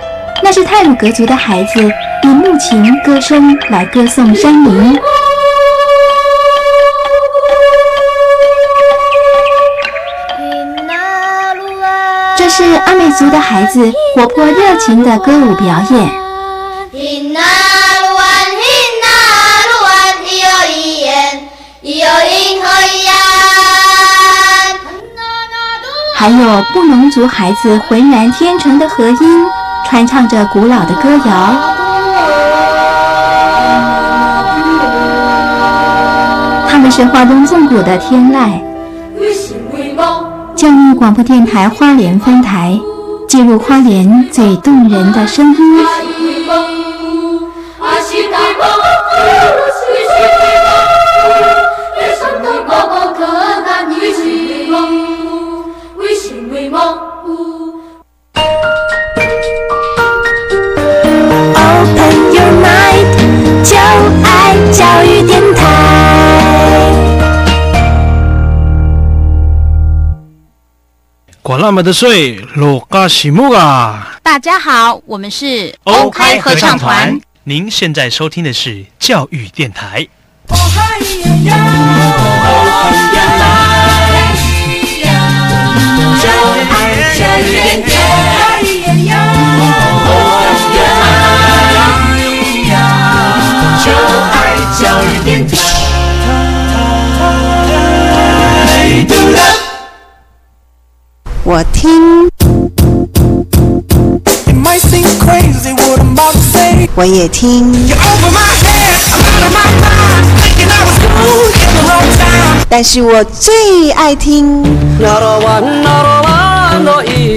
[0.53, 1.79] 这是泰鲁格族的孩子
[2.23, 4.99] 以木琴歌声来歌颂山林。
[12.37, 16.21] 这是阿美族的孩子活泼热情的歌舞表演。
[26.17, 29.45] 还有布农族孩子浑然天成的和音，
[29.91, 31.33] 传唱着古老的歌谣。
[36.69, 38.61] 他们是花东纵谷的天籁。
[40.55, 42.79] 教育广播电台花莲分台，
[43.27, 45.85] 进入花莲最动人的声音。
[71.71, 71.93] 管那么的
[72.89, 74.19] 嘎西木啊！
[74.21, 77.17] 大家好，我们是欧开合唱团。
[77.45, 80.05] 您现在收听的是教育电台。
[101.53, 102.29] 我听。
[106.95, 107.73] 我也听。
[112.69, 114.63] 但是我最爱听。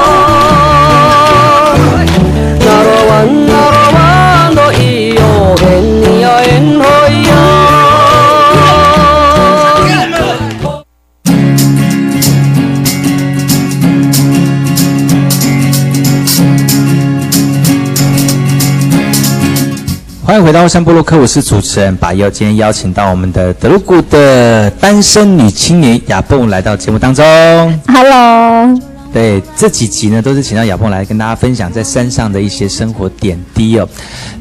[20.47, 22.31] 回到山部落客，我是主持人把佑。
[22.31, 27.25] 今天邀请到我们的德鲁古的单身女青年雅蹦来到节目当中。
[27.89, 28.81] Hello，
[29.13, 33.89] 对，这几集呢都是请到雅蹦来跟大家分享在山上的一些生活点滴哦。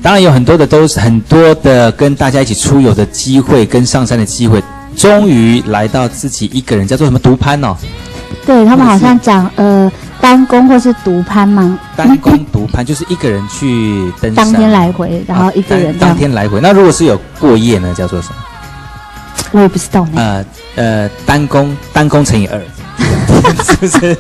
[0.04, 4.62] 当然有很多的都是很多的跟大家一起出游的机会，跟上山的机会，
[4.96, 7.76] 终于来到自己一个人叫做什么独攀哦，
[8.46, 16.60] 对他们好像讲呃单攻或是独攀吗，单攻独攀， 就是一个人去登山，当天来回，然后一个人当当天来回。
[16.62, 18.36] 那如果是有过夜呢，叫做什么？
[19.52, 20.12] 我也不知道呢。
[20.16, 22.62] 呃呃，单攻单攻乘以二，
[23.64, 24.18] 是不是是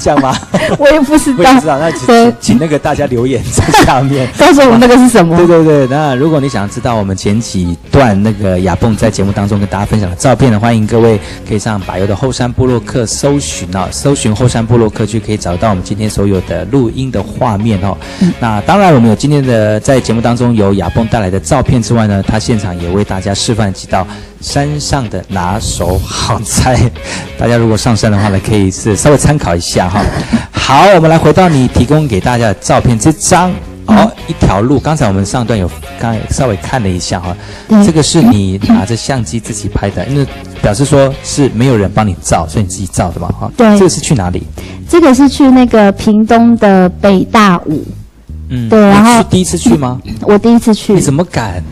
[0.00, 0.36] 这样吗？
[0.78, 4.28] 我也不知道不知道，那请对请请那个大家留言在下面。
[4.38, 5.36] 告诉我们那个是什么？
[5.36, 17.96] 对对对，那如果你想知道我们前几段那个亚蹦在节目当中跟大家分享的照片呢，欢迎各位可以上百油的后山部落客搜寻啊，搜寻后山部落客就可以找到我们今天所有的录音的画面哦。
[18.40, 24.06] 那当然，我们有今天的在节目当中有亚蹦带来的照片之外呢，他现场也为大家示范几道
[24.40, 26.78] 山上的拿手好菜，
[27.38, 30.02] 大家如果上山的话呢，可以是稍微参考一下哈。
[30.52, 33.52] 好，我们来回到你提供给大家的照片，这张
[33.86, 34.80] 哦，一条路。
[34.80, 37.36] 刚才我们上段有刚才稍微看了一下哈，
[37.68, 40.26] 对这个是你拿着相机自己拍的，因为
[40.62, 43.50] 表示说是没有人帮你照，所以你自己照的嘛哈。
[43.56, 44.42] 对这个是去哪里？
[44.88, 47.84] 这个是去那个屏东的北大武，
[48.48, 50.00] 嗯，对然后你是第一次去吗？
[50.22, 51.62] 我第一次去你，怎么敢？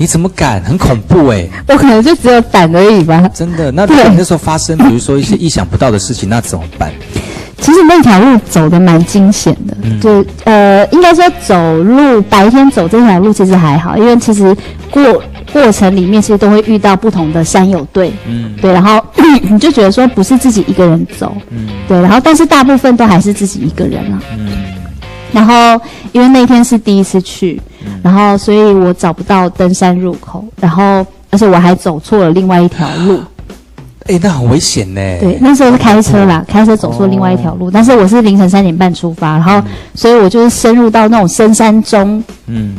[0.00, 0.62] 你怎么敢？
[0.62, 3.28] 很恐怖哎、我可能就只有胆而已吧。
[3.34, 3.70] 真的。
[3.70, 6.90] 那如果那时候发生，比如说一些意想不到的事情，那怎么办？
[7.58, 14.56] 其实那条路走的蛮惊险的，嗯就呃，应该说走路白天走这条路其实还好，因为其实
[14.90, 15.22] 过
[15.52, 19.04] 过程里面其实都会遇到不同的山友队，嗯对，然后
[19.50, 24.22] 你就觉得说不是自己一个人走，嗯对，然后但是大部分都还是自己一个人啊。
[24.38, 24.48] 嗯
[25.32, 25.80] 然后
[26.12, 33.20] 因为那天是第一次去，嗯然后所以我找不到登山入口，然后而且我还走错了另外一条路。
[34.06, 35.00] 哎、那很危险呢。
[35.20, 39.62] 对，那时候是开车啦，开车走错另外一条路，但是我是凌晨三点半出发，然后
[39.94, 42.74] 所以我就是深入到那种深山中，嗯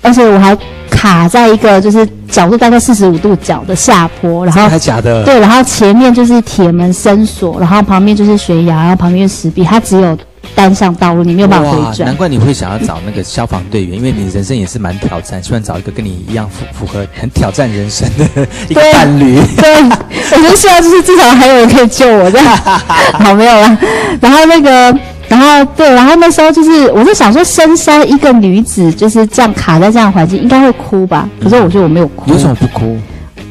[0.00, 0.56] 而且我还
[0.90, 5.24] 卡在一个就是角度大概四十五度角的下坡，然后还假的？
[5.24, 10.18] 对，然后前面就是铁门深锁，然后旁边就是悬崖，然后旁边是石壁，它只有
[10.54, 12.16] 单向道路，你没有办法回，转难。
[12.16, 18.24] 怪你会想要找那个消防队员，因为你人生也是蛮挑战，希望找一个跟你一样符符合很挑战人生的
[18.68, 19.40] 一个伴侣。
[19.56, 22.56] 对，我就希望就是至少还有人可以救我这样。
[22.56, 23.78] 好，没有了。
[24.20, 31.28] 然后那个，然后对，然后那时候就是，我就想说，深山一个女子就是这样卡在这样的环境，应该会哭吧？
[31.42, 32.24] 可是我觉得我没有哭。
[32.26, 32.98] 你为什么不哭？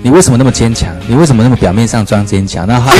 [0.04, 0.90] 你为什么那么坚强？
[1.08, 2.66] 你为什么那么表面上装坚强？
[2.68, 2.92] 那他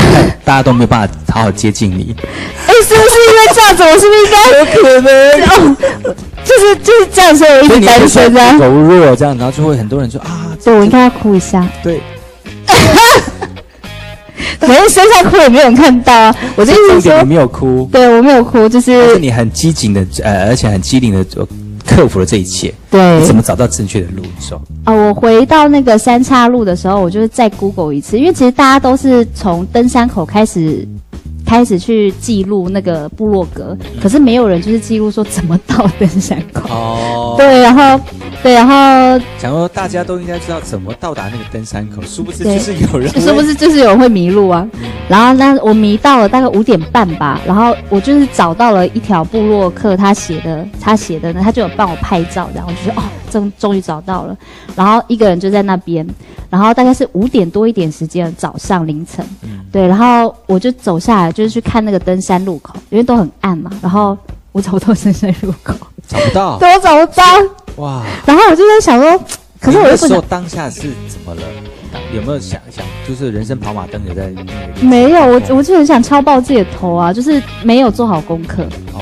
[0.44, 2.14] 大家都没有办法好好接近你。
[2.66, 3.82] 哎，是不是因为这样子？
[3.82, 4.36] 我是不是应该？
[4.58, 5.10] 有可能
[5.48, 5.76] 哦，
[6.44, 8.56] 就是就是这样，所以我一直单身啊。
[8.58, 11.66] 柔弱这样，然后就会很多人说啊，对，我应该要哭一下。
[11.82, 12.00] 对，
[14.60, 16.34] 可是身上哭也没有人看到啊。
[16.54, 21.46] 我的意思是说重点你，没有哭，对我没有哭，就但是是你很机警的，呃，而且很机灵的呃
[21.94, 22.72] 克服了这一切。
[22.90, 24.22] 对你怎么找到正确的路？
[24.22, 30.86] 你说，啊，我回到那个三岔路的时候，我就是再 Google 一次，因为其实大家都是从登山口开始。
[31.44, 36.66] 开始去记录那个部落格，可是没有人就是记录说怎么到登山口。
[36.70, 38.02] 哦，对，然后
[38.42, 38.74] 对，然后
[39.38, 44.68] 想说大家都应该知道怎么到达那个登山口，殊不知就是有人 是不是就是有人会迷路啊？
[45.08, 54.36] 然后那我迷到了大概五点半吧，然后我就是找到了一条部落客他写的，他写的呢，他就有帮我拍照，然后我就说哦，终终于找到了。
[54.74, 56.04] 然后一个人就在那边，
[56.50, 59.24] 然后大概是五点多一点时间，早上凌晨，
[59.70, 64.16] 对，然后我就走下来，就是去看那个登山路口，因为都很暗嘛，然后
[64.50, 65.74] 我找不到登山路口，
[66.08, 66.58] 找不到？
[66.58, 67.24] 对我找不到，
[67.76, 68.02] 哇！
[68.26, 69.24] 然后我就在想说，
[69.60, 70.22] 可是我又不想。
[70.28, 71.42] 当下是怎么了？
[71.92, 74.52] 当有没有想想，就是人生跑马灯也在那个
[74.86, 77.12] 没有，我我就很想敲爆自己的头啊！
[77.12, 78.62] 就是没有做好功课，
[78.94, 79.00] 哦，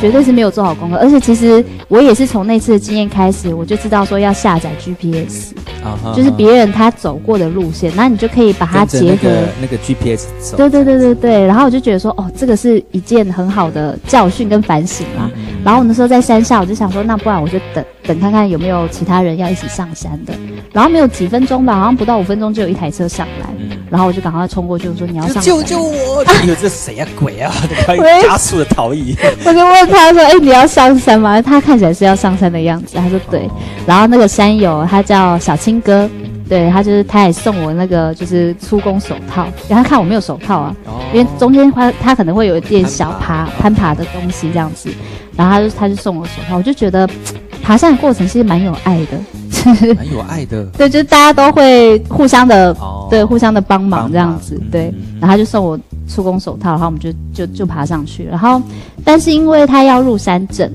[0.00, 0.96] 绝对是没有做好功课。
[0.96, 9.06] 而且其实我也是从那次的经验开始，我就知道说要下载 GPS，啊就是别人他走过的路线，那你就可以把它结合。
[9.10, 15.30] 那个那个 GPS 走，对对对对对，然后我就觉得说，哦，这个是一件很好的教训跟反省啦。
[15.36, 20.32] 嗯然后我那时候在山下，我就想说，那不然我就等等看看有没有其他人要一起上山的。
[20.72, 23.50] 然后没有几分钟吧，好像不到五分钟就有一台车上来，
[23.90, 25.42] 然后我就赶快冲过去，我说你要上山。
[25.42, 26.24] 救救我！
[26.40, 27.52] 哎呦这谁呀、鬼啊！
[27.84, 29.14] 可以加速的逃逸。
[29.44, 32.96] 我就问他说：“哎、你要上山吗？”他看起来是要上山的样子。
[32.96, 33.46] 他说：“对。”
[33.86, 36.08] 然后那个山友他叫小青哥，
[36.48, 40.74] 对他就是他也送我那个就是出工手套，然后他看我没有手套啊，
[41.12, 44.90] 因为中间他他可能会有一点小爬攀爬的东西这样子，
[45.36, 47.08] 然后他就他就送我手套，我就觉得
[47.62, 49.18] 爬山的过程其实蛮有爱的，
[49.94, 50.64] 蛮有爱的。
[50.78, 54.92] 对，就是大家都会互相的，哦对，互相的帮忙这样子，对。
[55.20, 55.78] 然后他就送我
[56.08, 58.62] 出工手套，然后我们就就就爬上去，然后
[59.04, 60.70] 但是因为他要入山证，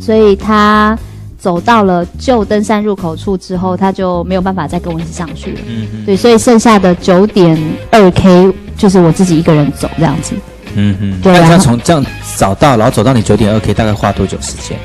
[0.00, 0.98] 所以他
[1.38, 5.60] 走到了旧登山入口处之后，他就没有办法再跟我一起上去了。
[5.68, 7.58] 嗯嗯对，所以剩下的九点
[7.90, 10.34] 二 K 就是我自己一个人走这样子。
[10.74, 11.20] 嗯嗯。
[11.22, 12.04] 那这样对然后从这样
[12.36, 14.78] 找到，然后走到你九点二 K，大概花多久时间？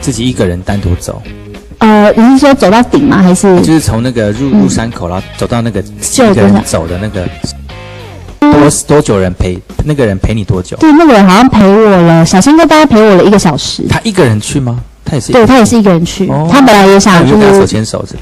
[0.00, 1.20] 自己一个人单独走，
[1.78, 3.20] 呃，你是说走到顶吗？
[3.20, 7.28] 还是就是从那个入嗯入山口，然后走到那个就一个人走的那个
[8.40, 9.58] 多多久人陪？
[9.84, 10.76] 那个人陪你多久？
[10.78, 13.84] 对那个人好像陪我了，小新哥大概陪我了一个小时。
[13.88, 14.80] 他一个人去吗？
[15.32, 18.18] 对他也是一个人去，哦他本来也想手牵手是不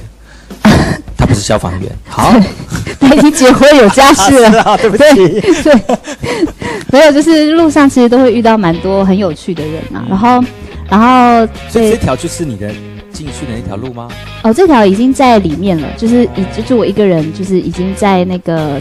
[0.70, 0.76] 是？
[1.16, 1.90] 他不是消防员。
[2.08, 2.32] 好，
[3.00, 4.62] 他已经结婚有家室了。
[4.64, 5.62] 啊，对不对起。
[5.62, 5.74] 对，
[6.92, 10.04] 没有，就是路上其实都会遇到蛮多很有趣的人啊。
[10.08, 10.44] 然后，
[10.90, 12.68] 然后所以这条就是你的
[13.12, 14.08] 进去的那条路吗？
[14.42, 18.78] 哦，这条已经在里面了，就是已就是我一个人，就是已经在那个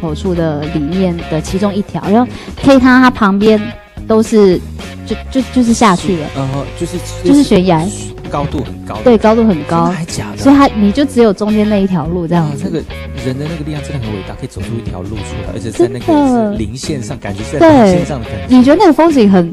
[0.00, 2.30] 某处的里面的其中一条，然后
[2.64, 3.60] 可以看到它旁边
[4.06, 4.60] 都是
[5.06, 7.86] 就就就是下去了，然后就是就是悬崖，
[8.30, 8.98] 高度很高。
[9.04, 10.38] 对，高度很高，还假的？
[10.38, 12.62] 所以它你就只有中间那一条路这样啊，子。
[12.64, 12.76] 那个
[13.24, 18.56] 人的那个力量真的很伟大，可以走出一条路出来，而且在那个是零线上，感觉是在对零线上的感觉。
[18.56, 19.52] 你觉得那个风景很，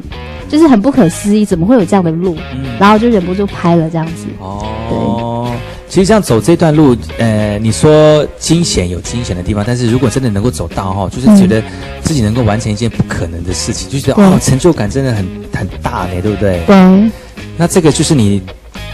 [0.49, 2.35] 就是很不可思议，怎么会有这样的路？
[2.53, 4.25] 嗯然后就忍不住拍了这样子。
[4.39, 5.51] 哦，
[5.91, 11.61] 其实这样走这段路，呃，你说惊险有惊险的地方，但是如果真的能够走到哈，就是觉得
[12.01, 16.63] 自己能够完成一件不可能的事情，就觉得哦，成就感真的很很大呢，对不对？
[16.65, 17.11] 对
[17.57, 18.41] 那这个就是你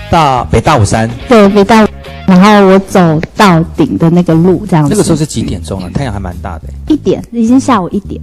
[0.10, 1.88] 大北大武山对，北大，
[2.26, 3.00] 然后我走
[3.36, 4.90] 到顶的那个路这样子。
[4.92, 5.88] 那个时候是几点钟啊？
[5.94, 8.20] 太阳还蛮大的，一点，已经下午一点，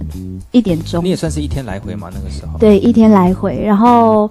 [0.51, 1.11] 一点钟你。
[1.11, 2.09] 也算是一天来回嘛？
[2.13, 4.29] 那个时候，对，一天来回，然后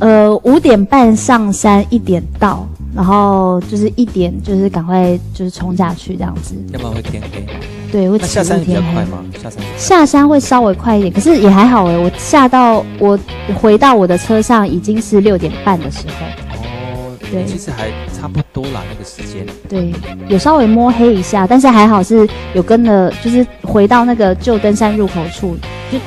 [0.00, 6.54] 呃五点半上山，一点到，然后就是一点就是赶快就是冲下去这样子。
[6.72, 7.52] 要不然会天黑嘛。
[7.90, 9.24] 对，会那下山比较快吗？
[9.40, 11.96] 下山下山会稍微快一点，可是也还好哎。
[11.96, 13.18] 我下到我
[13.54, 16.26] 回到我的车上已经是六点半的时候。
[16.52, 19.46] 哦，对其实还差不多啦，那个时间。
[19.68, 19.92] 对，
[20.28, 25.56] 有稍微摸黑一下，但是还好是有跟了，就是回到那个旧登山入口处，
[25.92, 25.98] 就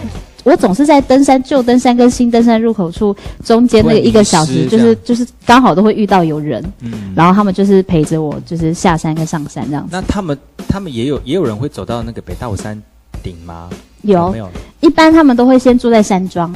[0.47, 9.89] 我总是在登山旧登山跟新登山入口处中间那个一个小时，就是就是刚好都会遇到有人，嗯，然后他们就是陪着我，就是下山跟上山这样子。
[9.91, 12.81] 那他们他们也有也有人会走到那个北大武山
[13.21, 13.69] 顶吗？
[14.03, 14.31] 有。
[14.31, 14.49] 没有？
[14.79, 16.53] 一般他们都会先住在山庄，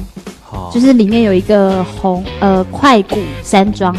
[0.73, 3.93] 就是里面有一个红呃快谷山庄，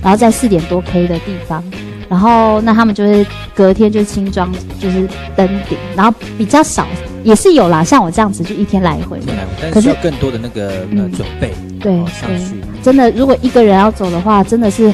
[0.00, 1.64] 然后在四点多 K 的地方，
[2.12, 6.86] 然后那他们就会隔天就轻装就是登顶，然后比较少
[7.24, 9.32] 也是有啦，像我这样子就一天来回的，
[9.62, 10.84] 但可是是需要更多的那个
[11.16, 12.60] 准备，对哦上去。
[12.82, 14.92] 真的如果一个人要走的话，真的是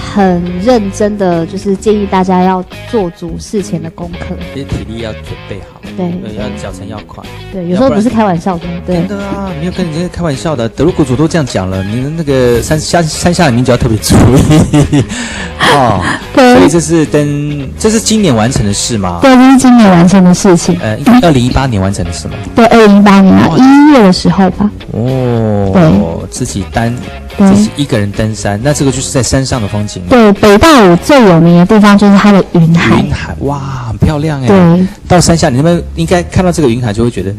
[0.00, 7.22] 很认真的，就是建议大家要做足事前的功课，这些体力要准备好，对对，要脚程要快。
[7.52, 9.08] 对，有时候不是开玩笑的，对真。
[9.08, 15.04] 的啊，没有跟你这个开玩笑的，德鲁谷主都这样讲了，你的那个山山山下的名就要特别注意
[15.74, 16.00] 哦。
[16.34, 19.18] 对所以这是登，这是今年完成的事吗？
[19.20, 20.78] 对，这是今年完成的事情。
[20.80, 22.34] 呃，二零一八年完成的事吗？
[22.54, 24.70] 对，二零一八年啊，一月的时候吧。
[24.92, 26.94] 哦，自己单
[27.36, 30.02] 自己一个人登山，那这个就是在山上的风景。
[30.08, 33.00] 对，北大武最有名的地方就是它的云海。
[33.00, 34.46] 云海哇，很漂亮哎。
[34.46, 37.30] 对，到山下你们应该看到这个云海，就会觉得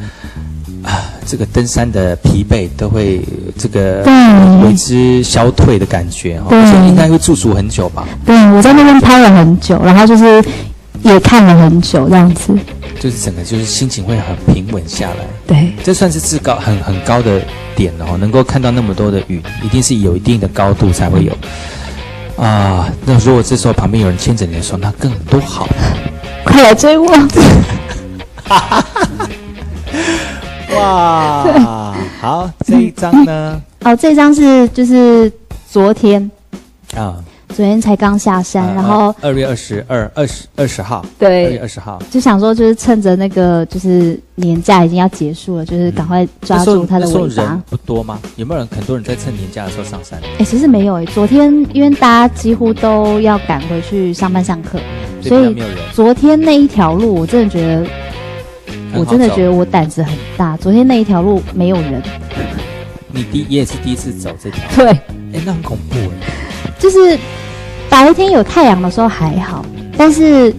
[0.83, 3.21] 啊，这个登山的疲惫都会
[3.57, 8.05] 这个对为之消退的感觉哈，对而且应该会驻足很久吧？
[8.25, 10.43] 对，我在那边拍了很久，然后就是
[11.03, 12.57] 也看了很久这样子。
[12.99, 15.17] 就是整个就是心情会很平稳下来。
[15.47, 17.41] 对，这算是至高很很高的
[17.75, 21.35] 点哦，能够看到那么多的云，一定是有一定的高度才会有。
[22.43, 25.67] 啊，那如果这时候旁边有人牵着你的手，那更多好。
[26.45, 27.07] 快来追我！
[30.75, 33.61] 哇，好，这一张呢？
[33.83, 35.31] 哦，这张是就是
[35.69, 36.29] 昨天，
[36.95, 37.15] 啊，
[37.51, 47.63] 昨天才刚下山，然后二月二十二、二十二十号，对二月，二十号，就想说就是趁着那个就是年假已经要结束了，就是赶快抓住它的那时候尾巴人。
[47.69, 48.19] 不多吗？
[48.37, 50.19] 有没有人很多人在趁年假的时候上山？
[50.39, 54.79] 哎，其实没有哎，昨天因为大家几乎都要赶回去上班上课，
[55.21, 55.55] 所以。
[55.93, 57.85] 昨天那一条路我真的觉得，
[58.95, 60.55] 我真的觉得得我胆子很大。
[60.57, 62.01] 昨天那一条路没有人，
[63.11, 64.87] 你第也是第一次走这条，对，
[65.33, 66.31] 哎，那很恐怖哎。
[66.79, 67.19] 就是
[67.91, 69.65] 白天有太阳的时候还好，
[69.97, 70.51] 但是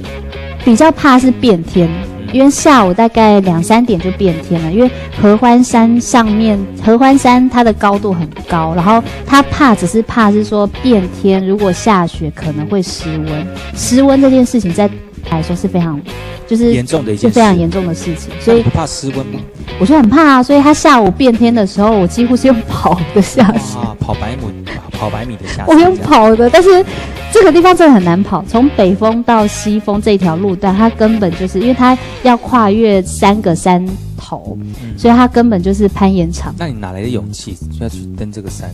[0.62, 1.88] 比较怕是变天，
[2.30, 4.70] 因为下午大概两三点就变天了。
[4.70, 13.46] 因为合欢山上面，合欢山它的高度很高，然后它怕只是怕是说变天，如果下雪可能会失温。
[13.74, 14.88] 失温这件事情在
[15.30, 16.00] 来说是非常，
[16.46, 19.40] 就是严重的一件非常严重的事情，所以不怕失温吗？
[19.80, 20.42] 我就很怕啊。
[20.42, 23.76] 所以他下午变天的时候，我几乎是用跑的下去。
[23.78, 24.42] 啊，跑百米，
[24.90, 25.66] 跑百米的下山。
[25.66, 26.84] 我用跑的，但是
[27.32, 28.44] 这个地方真的很难跑。
[28.46, 33.84] 从北峰到西峰这条路段，它根本就是因为它要跨越三个山
[34.16, 36.54] 头，嗯所以它根本就是攀岩场。
[36.58, 38.70] 那你哪来的勇气要去登这个山？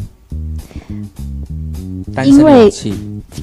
[2.24, 2.68] 因为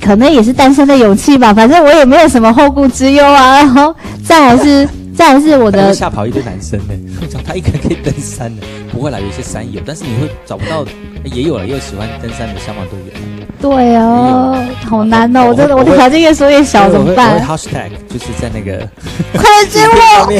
[0.03, 3.57] 可能也是单身的勇气吧，反正我也没有什么后顾之忧啊。
[3.57, 6.93] 然后再来是， 再来是我的吓跑一堆男生呢。
[7.21, 10.85] 我讲他一个人可以登山的， 不会啦，有一些山友，但是你会找不到，
[11.23, 13.13] 也有了，也有喜欢登山的消防队员。
[13.61, 14.55] 对哦，
[14.85, 18.87] 好难哦，我我真的我的条件越说越小，怎么办会？hashtag 就是在那个
[19.33, 20.33] 快来追我！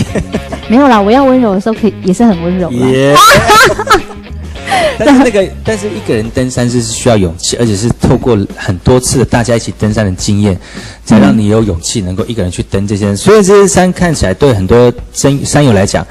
[0.67, 2.77] 没有啦，我要温柔的时候可以也是很温柔啦。
[4.99, 10.57] 但是那个，但是一个人登山是需要勇气，而且是透过很多次大家一起登山的经验，
[11.05, 13.15] 才让你有勇气能够一个人去登这些。
[13.15, 16.05] 所以这些山看起来对很多山山友来讲，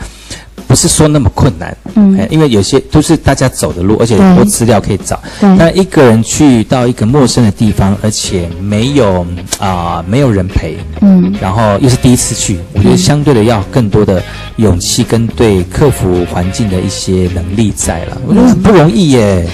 [0.66, 5.20] 不是说那么困难，嗯哎因为有些都是大家走的路，而且有很多资料可以找。
[5.40, 9.26] 对但一个人去到一个陌生的地方，而且没有
[9.58, 14.22] 啊、没有人陪，嗯，然后又是第一次去，我觉得相对的要更多的
[14.56, 19.46] 勇气跟对克服环境的一些能力在了，我觉得很不容易耶。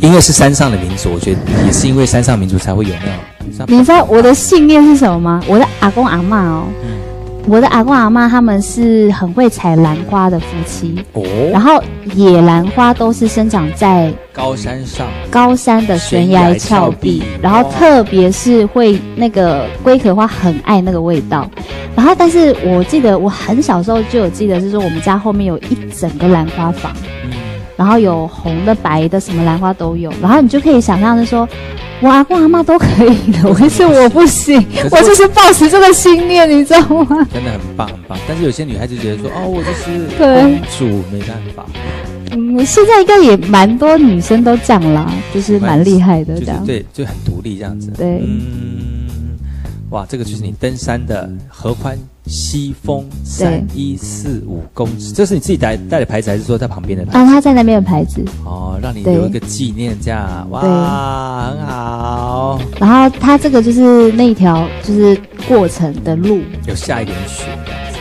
[0.00, 3.66] 因为是山上的民族，我觉得也是因为山上民族才会有那种。
[3.66, 5.42] 你知道我的信念是什么吗？
[5.48, 6.64] 我的阿公阿嬷哦，
[7.48, 11.22] 我的阿公阿妈他们是很会采兰花的夫妻，哦。
[11.50, 11.84] 然哦，后
[12.14, 21.50] 野兰花都是生长在高山上高山的悬崖峭壁，然后特别是会那个龟壳花很爱那个味道，
[21.96, 26.92] 然后但是我记得我很小时候就有记得是说我们家后面有一整个兰花房，
[27.78, 31.48] 然后有红的、白的，什么兰花都有，然后你就可以想象是说。
[32.00, 37.26] 我阿公阿妈都可以的， 可是我不行，我就是抱持这个信念，你知道吗？
[37.34, 41.66] 真的很棒很棒，但是有些女孩子觉得说，哦，我就是对公主，没办法。
[42.30, 46.64] 嗯，现在应该也蛮多女生都这样啦，就是蛮厉害的就是这样。
[46.64, 47.90] 对，就很独立这样子。
[47.98, 48.77] 对嗯，
[49.90, 57.18] 哇，这个就是你登山的合欢西峰三一四五公尺，这是你自己带带的牌子，还是说在旁边的牌子？
[57.18, 62.60] 啊，他在那边的牌子，哦，让你对留一个纪念，这样哇，对很好。
[62.78, 67.44] 然后它这个就是那一条就是过程的路，有下一点雪，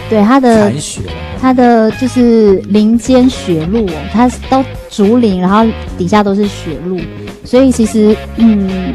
[0.09, 1.01] 对它的残雪。
[1.39, 5.63] 它的就是林间雪路哦，它都竹林，然后
[5.95, 6.99] 底下都是雪路，
[7.45, 8.91] 所以其实嗯，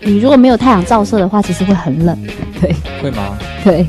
[0.00, 2.18] 你如果没有太阳照射的话，其实会很冷。
[2.60, 3.38] 对会吗？
[3.62, 3.86] 对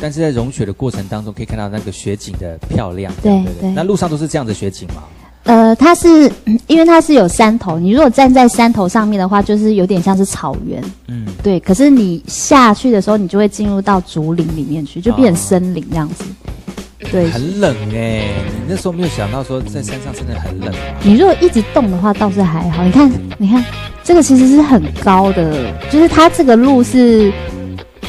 [0.00, 3.12] 但是在融雪的过程当中，可以看到那个雪景的漂亮。
[3.22, 5.02] 对不对那路上都是这样的雪景吗？
[5.44, 10.82] 呃，它是嗯因为它是有山头，你如果站在山头上面的话，就是有点像是草原。
[11.06, 16.24] 嗯，对，可是你下去的时候，你就会进入到竹林里面去，就变成森林这样子。
[17.10, 20.78] 对，很冷哎、你那时候没有想到说在山上真的很冷吗？
[21.02, 22.84] 你如果一直动的话，倒是还好。
[22.84, 23.64] 你看，你看，
[24.08, 27.30] 这个其实是很高的，就是它这个路是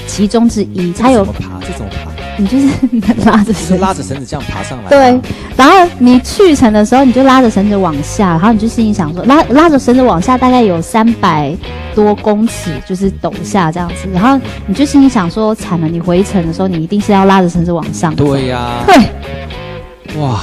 [0.08, 1.60] 其中之一，它有怎么爬？
[1.60, 2.10] 这怎么爬？
[2.38, 2.68] 你就是
[3.30, 4.90] 拉着就是绳子拉着绳子这样爬上来。
[4.90, 5.22] 对，，
[5.58, 11.54] 然后你去程的时候，你就拉着绳子往下，然后你就心里想说，拉拉着绳子往下，大概有三百
[11.94, 18.24] 多公尺，就是陡下这样子，然后你就心里想说，惨了，你回程的时候，你一定是要拉着绳子往上走。
[18.24, 20.40] 对呀、对哇，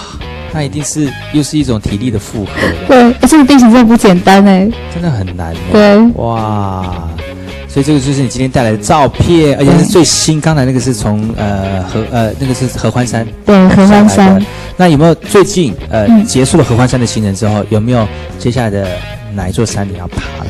[0.53, 4.69] 那一定是又是一种体力的负荷了，对，而且地形真的不简单哎。
[4.93, 5.57] 真的很难欸。
[5.71, 7.09] 对，哇，
[7.69, 10.41] 所以这个就是你今天带来的照片，而且是最新。
[10.41, 14.45] 刚才那个是从呃合呃那个是合欢山，对，合欢山。
[14.77, 18.07] 那有没有最近呃、嗯结束了合欢山的行程之后，有没有
[18.39, 18.87] 接下来的
[19.35, 20.47] 哪一座山你要爬了？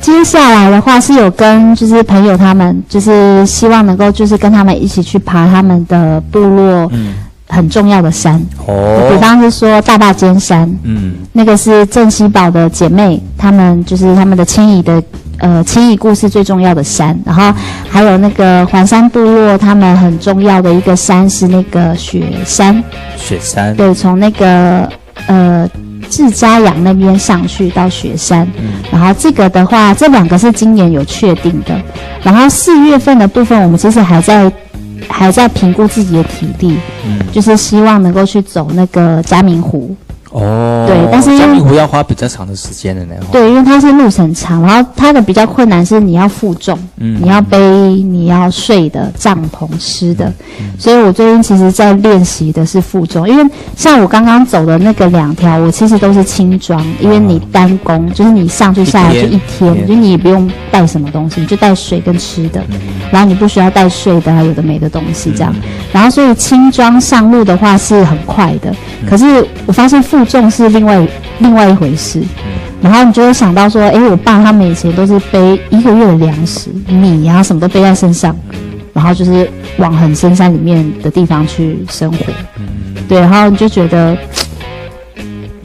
[0.00, 7.14] 接下来的话是有跟就是朋友他们，就是希望能够就是跟他们一起去爬他们的部落嗯，
[7.48, 8.34] 很重要的山，
[8.66, 9.08] 哦。
[9.08, 15.02] 比哦，方是说大坝尖山，嗯，那个是镇西堡的姐妹，她们就是他们的迁移的
[15.38, 17.52] 呃迁移故事最重要的山，然后
[17.88, 22.82] 还有那个环山部落，他们很重要的一个山是那个雪山，
[23.16, 24.88] 雪山，对，从那个
[25.26, 25.68] 呃
[26.08, 28.82] 志嘉阳那边上去到雪山，嗯。
[28.90, 31.80] 然后这个的话，这两个是今年有确定的，
[32.22, 34.50] 然后四月份的部分，我们其实还在
[35.08, 39.94] 还在评估自己的体力，嗯，就是希望能够去走那个嘉明湖。
[40.36, 43.14] 哦，对但是因为嘉明湖要花比较长的时间的呢。
[43.20, 47.18] 哦，对，因为它是路程长，然后它的比较困难是你要负重，嗯。
[47.22, 50.30] 你要背你要睡的帐篷、吃的，
[50.78, 62.78] 所以我最近其实在练习的是负重，因为像我刚刚走的那个两条，我其实都是轻装，因为你单攻，就是你上去下来就一一天，就你也不用带什么东西，你就带水跟吃的，嗯。
[63.10, 65.54] 然后你不需要带睡的啊，有的没的东西这样，
[65.92, 68.74] 然后所以轻装上路的话是很快的，
[69.08, 71.06] 可是我发现负重是另外
[71.38, 72.22] 另外一回事。
[72.82, 78.36] 然后你就会想到说，哎，我爸他们以前都是背一个月的粮食、米呀、什么都背在身上，
[78.92, 82.18] 然后就是往很深山里面的地方去生活。
[83.08, 84.16] 对，然后你就觉得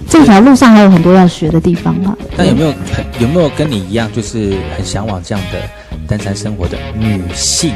[0.08, 2.18] 这条路上还有很多要学的地方吧。
[2.38, 5.60] 那有没有很有没有跟你一样，就是很向往这样的
[6.08, 7.74] 登山生活的女性？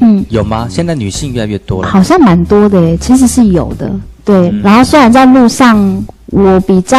[0.00, 0.66] 嗯，有吗？
[0.68, 1.88] 现在女性越来越多了。
[1.88, 3.92] 好像蛮多的诶，其实是有的。
[4.30, 4.60] 对，嗯。
[4.62, 6.98] 然后虽然在路上我比较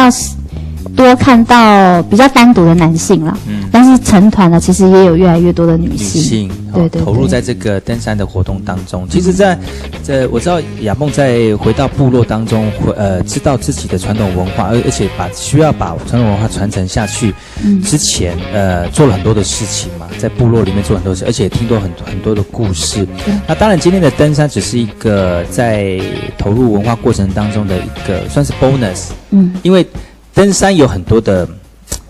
[0.94, 3.64] 多看到比较单独的男性了，嗯。
[3.72, 6.22] 但是成团了其实也有越来越多的女女性。
[6.22, 9.06] 性对对对投入在这个登山的活动当中。
[9.08, 9.58] 其实在，
[10.02, 23.06] 在我知道亚梦在回到部落当中，会呃知道自己的传统文化，而而且把需要把传统文化传承下去嗯之前，呃做了很多的事情嘛，在部落里面做很多事，而且听过很很多的故事。
[23.46, 26.00] 那当然，今天的登山只是一个在
[26.38, 29.86] 投入文化过程当中的一个算是 bonus，嗯因为
[30.32, 31.46] 登山有很多的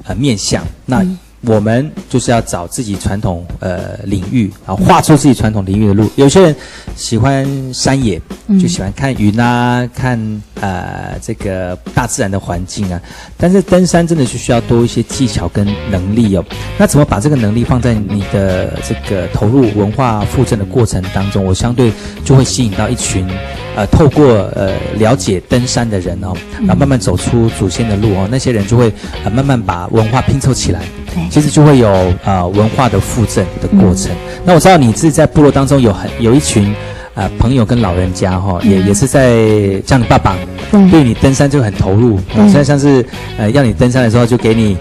[0.05, 6.09] 呃面向，那嗯我们就是要找自己传统呃领域，然后画出自己传统领域的路。
[6.17, 6.57] 有些人
[6.97, 13.01] 喜欢山野，嗯就喜欢看云啊，看呃这个大自然的环境啊。
[13.37, 16.45] 但是登山真的是需要多一些技巧跟能力哦。
[16.79, 21.93] 那怎么把这个能力放在你的这个投入文化复振的过程当中，我相对
[22.25, 23.27] 就会吸引到一群
[23.75, 24.25] 呃透过
[24.55, 28.93] 呃了解登山的人哦，然后慢慢走出祖先的路哦，那些人就会
[29.25, 30.83] 呃慢慢把文化拼凑起来。
[31.15, 34.11] 对其实就会有呃文化的复振的过程。
[34.47, 36.75] 那我知道你自己在部落当中有很有一群
[37.15, 40.37] 呃朋友跟老人家哈、也也是在像你爸爸
[40.71, 43.05] 对对你登山就很投入，对现在像是
[43.39, 44.77] 呃要你登山的时候就给你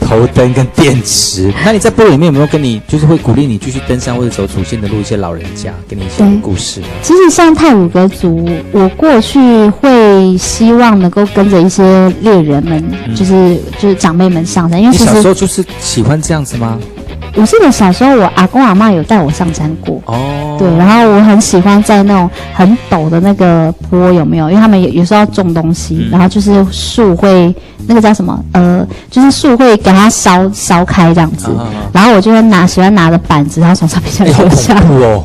[0.00, 1.52] 头灯跟电池。
[1.64, 6.80] 那你在部落里面有没有跟你就是会鼓励你继续登山或者走主线的路一些老人家，给你一些故事？
[7.02, 12.82] 其实像泰鲁格族，我过去会希望能够跟着一些猎人们，
[13.14, 16.78] 就是就是长辈们上山，因为你其实小时候就是喜欢这样子吗？
[17.36, 20.00] 我记得小时候我阿公阿妈有带我上山过。
[20.06, 24.48] 哦，对，然后我很喜欢在那种很陡的那个坡，有没有？
[24.48, 27.54] 因为他们有有时候要种东西，嗯然后就是树会
[27.86, 28.38] 那个叫什么？
[28.52, 34.74] 呃，就是树会给它烧烧开这样子，啊啊啊然后我就会拿喜欢拿着板子，然后从上面这哎，好恐样流下。
[34.80, 35.24] 怖哦！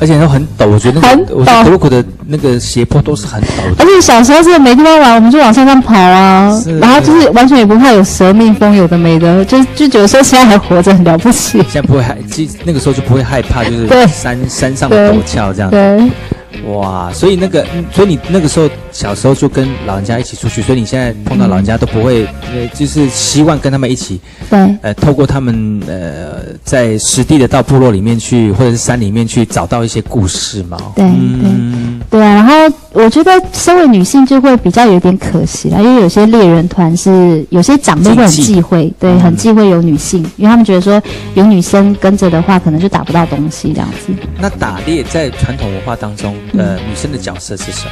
[0.00, 3.84] 而且都很陡，我觉得那很个我觉陡得德国的那个斜坡都是很陡的。
[3.84, 11.58] 而且小时候是没地方玩，我们就往山上跑啊是，然后就是完全也不怕有蛇蜜蜂有的没的，就就觉得说现在还活着很了不起。
[11.70, 15.76] 现在不会害，其实那个时候就不会害怕，就是对山山上的陡峭这样子。
[15.76, 30.78] 对，哇，所以那个，嗯所以你那个时候小时候就跟老人家一起出去，所以你现在碰到老人家都不会，呃，就是希望跟他们一起，对，呃，透过他们呃，在实地的到部落里面去，或者是山里面去找到一些故事嘛。
[30.94, 32.22] 对嗯，对。
[32.22, 32.54] 啊，然后
[32.92, 38.60] 我觉得身为女性就会比较有点可惜啦，因为有些猎人团是有些长辈会很忌忌。
[38.60, 39.20] 讳，对，嗯。
[39.20, 41.02] 很忌讳有女性，因为他们觉得说
[41.34, 44.12] 有女生跟着的话，可能就打不到东西这样子。
[44.38, 46.64] 那打猎在传统文化当中，嗯。
[46.64, 47.90] 呃，女生的角色是什么？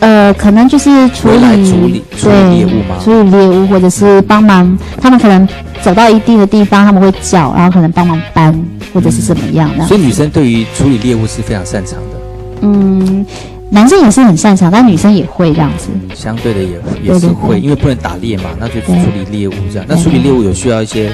[0.00, 5.46] 呃，可能就是处理处理处理猎物吗，处理猎物，或者是帮忙，他们可能
[5.82, 8.52] 走到一定的地方，他们会叫，然后可能帮忙搬，
[8.92, 9.86] 或者是怎么样的。
[9.86, 12.20] 所以女生对于处理猎物是非常擅长的，
[12.62, 13.24] 嗯，
[13.70, 15.88] 男生也是很擅长，但女生也会这样子。
[16.14, 19.86] 相对的也也是会，对因为不能打猎嘛，那就对处理猎物这样。
[19.88, 21.10] 那处理猎物有需要一些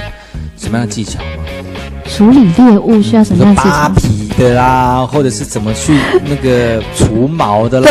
[0.56, 1.44] 什么样的技巧吗？
[2.16, 3.74] 处理猎物需要什么样的技巧？
[3.74, 5.98] 扒皮的啦，或者是怎么去
[6.28, 7.86] 那个除毛的啦。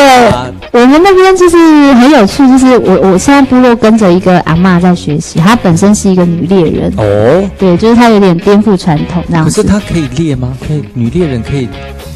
[0.71, 1.57] 对，我们那边就是
[1.95, 9.51] 很有趣，就是我我现在部落跟着一个阿嬷在学习，她本身是一个女猎人，哦，对，就是她有点颠覆传统那样可。
[9.51, 10.53] 是她可以猎吗？
[10.65, 11.67] 可以，女猎人可以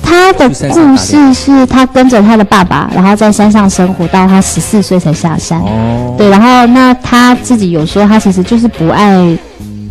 [0.01, 5.59] 她的故事是她跟着她的爸爸，然后在山上生活到她十四岁才下山。
[5.59, 9.37] 哦，对，然后那她自己有说，她其实就是不爱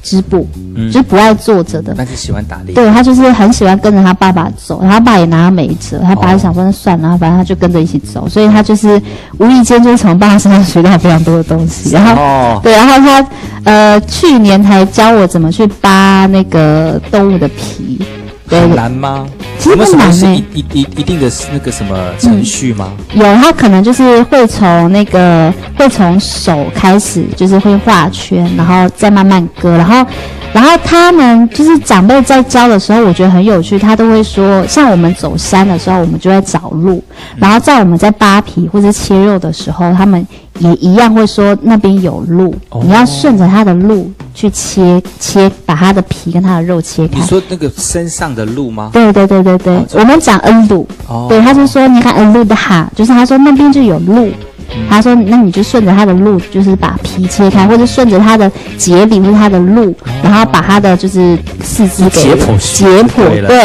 [0.06, 0.46] 织布，
[0.76, 1.92] 嗯就是不爱坐着的。
[1.96, 2.72] 但是喜欢打猎。
[2.72, 9.02] 对他就是很喜欢跟着他爸爸走，然后他爸也拿他没辙，他爸就想说那算了，然后反正他就跟着一起走，所以他就是
[9.38, 12.22] 无意间就是从爸爸身上学到非常多的东西，然后。
[12.22, 13.28] 哦，对，然后他
[13.64, 18.00] 呃去年还教我怎么去扒那个动物的皮，
[18.48, 19.26] 对很难吗？
[19.58, 22.92] 其实有什么是不难欸一一一一定的那个什么程序吗？
[23.14, 30.06] 有他可能就是会从那个会从手开始，就是会画圈，然后再慢慢割，然后
[30.52, 37.02] 然后他们就是长辈在教的时候，我觉得很有趣，他都会说，像我们走山的时候，我们就会找路，
[37.36, 40.26] 然后在我们在扒皮或者切肉的时候，他们
[40.58, 42.80] 也一样会说那边有路，哦。
[42.84, 47.20] 你要顺着它的路去切切，把它的皮跟它的肉切开。
[47.20, 47.26] 你。
[47.26, 48.90] 说那个身上的鹿吗？
[48.92, 51.26] 对对对对对，哦我们讲恩路，哦。
[51.28, 54.26] 对，他就说你看恩路的哈，就是他说那边就有路，
[54.74, 54.86] 嗯。
[54.88, 63.58] 他说那你就顺着它的路，就是把皮切开，或者顺着它的节理或者它的路，然后把它的就是四肢给哦解剖解剖对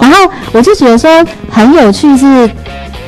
[0.00, 1.10] 然后我就觉得说
[1.50, 2.50] 很有趣是。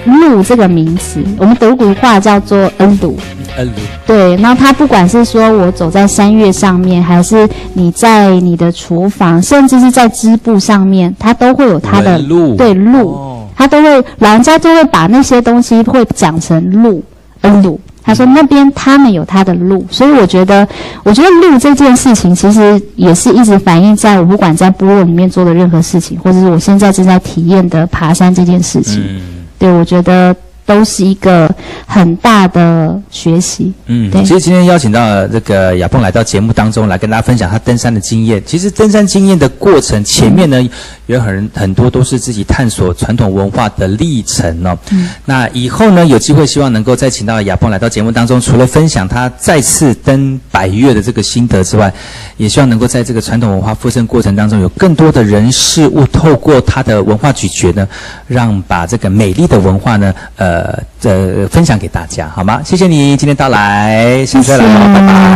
[0.06, 3.18] 路这个名词，我们德古话叫做恩路，
[3.56, 3.70] 呃，鹿
[4.06, 13.32] 对，然后它不管是说我走在山岳上面，还是你在你的厨房，甚至是在织布上面，它都会有它的路对路，哦。
[13.58, 17.02] 它都会老人家就会把那些东西会讲成路
[17.40, 17.80] 恩路。
[18.02, 20.68] 他说那边他们有他的路，所以我觉得，
[21.02, 29.02] 我觉得路这件事情其实也是一直反映在我不管在部落里面做的任何事情，或者是我现在正在体验的爬山这件事情。
[29.02, 29.20] 嗯
[29.58, 30.36] 对，我觉得
[30.66, 31.48] 都是一个
[31.86, 33.72] 很大的学习。
[33.86, 38.42] 嗯，对其实今天邀请到这个亚鹏来到节目当中来跟大家分享他登山的经验。
[38.44, 40.68] 其实登山经验的过程前面呢，
[41.06, 44.76] 有很很多都是自己探索传统文化的历程哦。
[44.90, 51.92] 嗯那以后呢，有机会希望能够再请到亚鹏来到节目当中，除了分享他再次登百越的这个心得之外，
[52.36, 57.86] 也希望能够在这个传统文化复振过程当中，有更多的人事物透过他的文化咀嚼呢，
[58.26, 60.55] 让把这个美丽的文化呢，呃
[61.02, 62.60] 呃分享给大家，好吗？
[62.64, 64.70] 谢谢你今天到来，下次再来喽，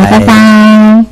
[0.05, 1.05] 拜拜，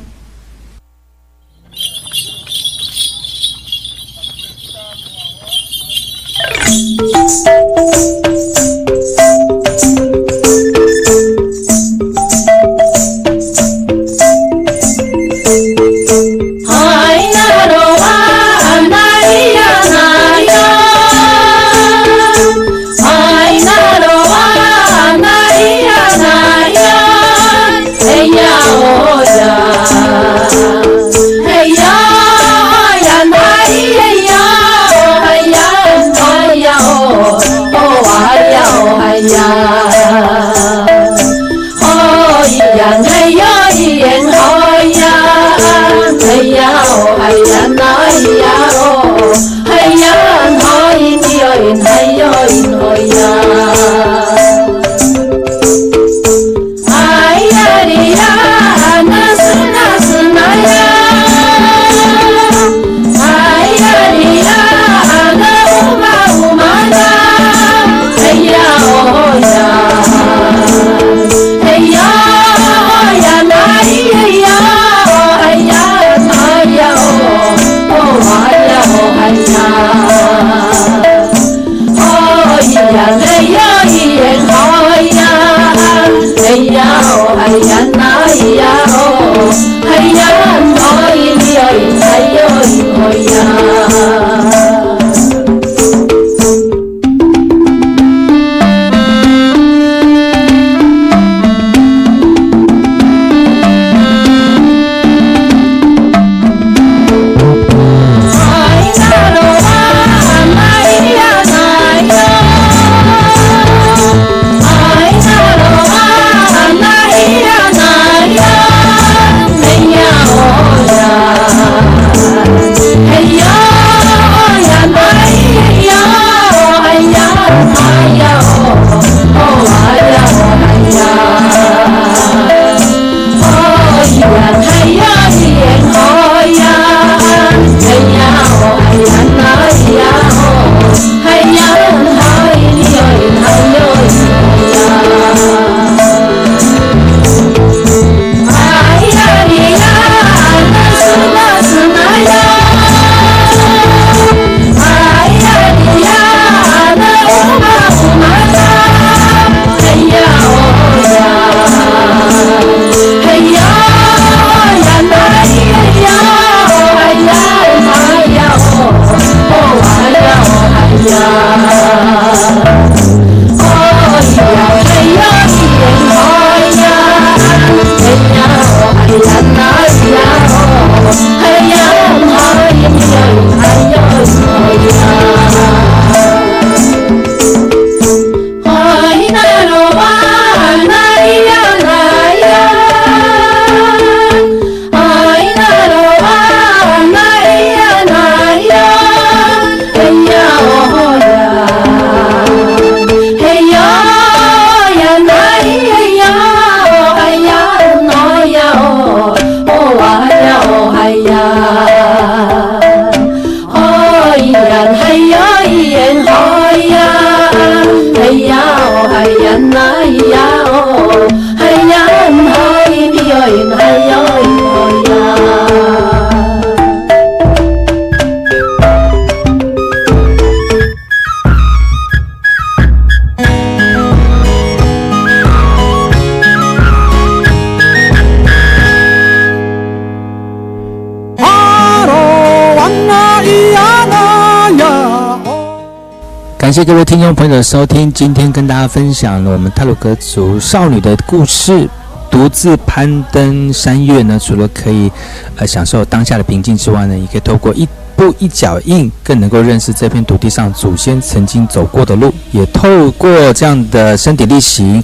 [246.69, 251.89] 感谢各位听众朋友的收听，今天跟大家分享了我们泰鲁格族少女的故事。
[252.29, 255.11] 独自攀登山岳呢，除了可以
[255.55, 262.31] 呃享受当下的平静之外呢，也可以透过一步一脚印，更能够认识这片土地上祖先曾经走过的路。
[262.51, 265.03] 也透过这样的身体力行，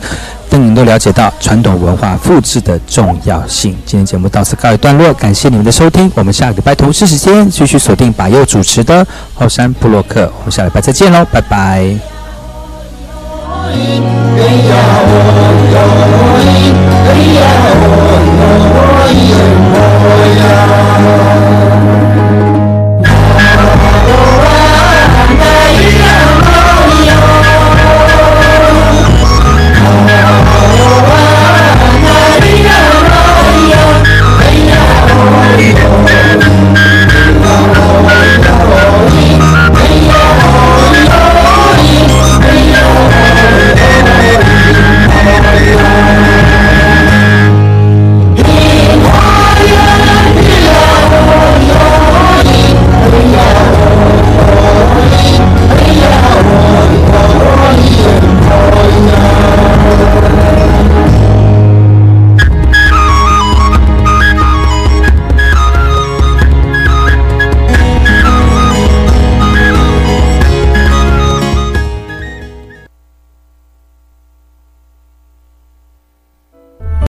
[0.57, 3.75] 您都了解到传统文化复制的重要性。
[3.85, 6.11] 今天节目到此告一段落，感谢你们的收听。
[6.15, 11.97] 我们下个礼拜同事时间继续锁定把右主持的后山布洛克，我们下礼拜再见喽，拜拜。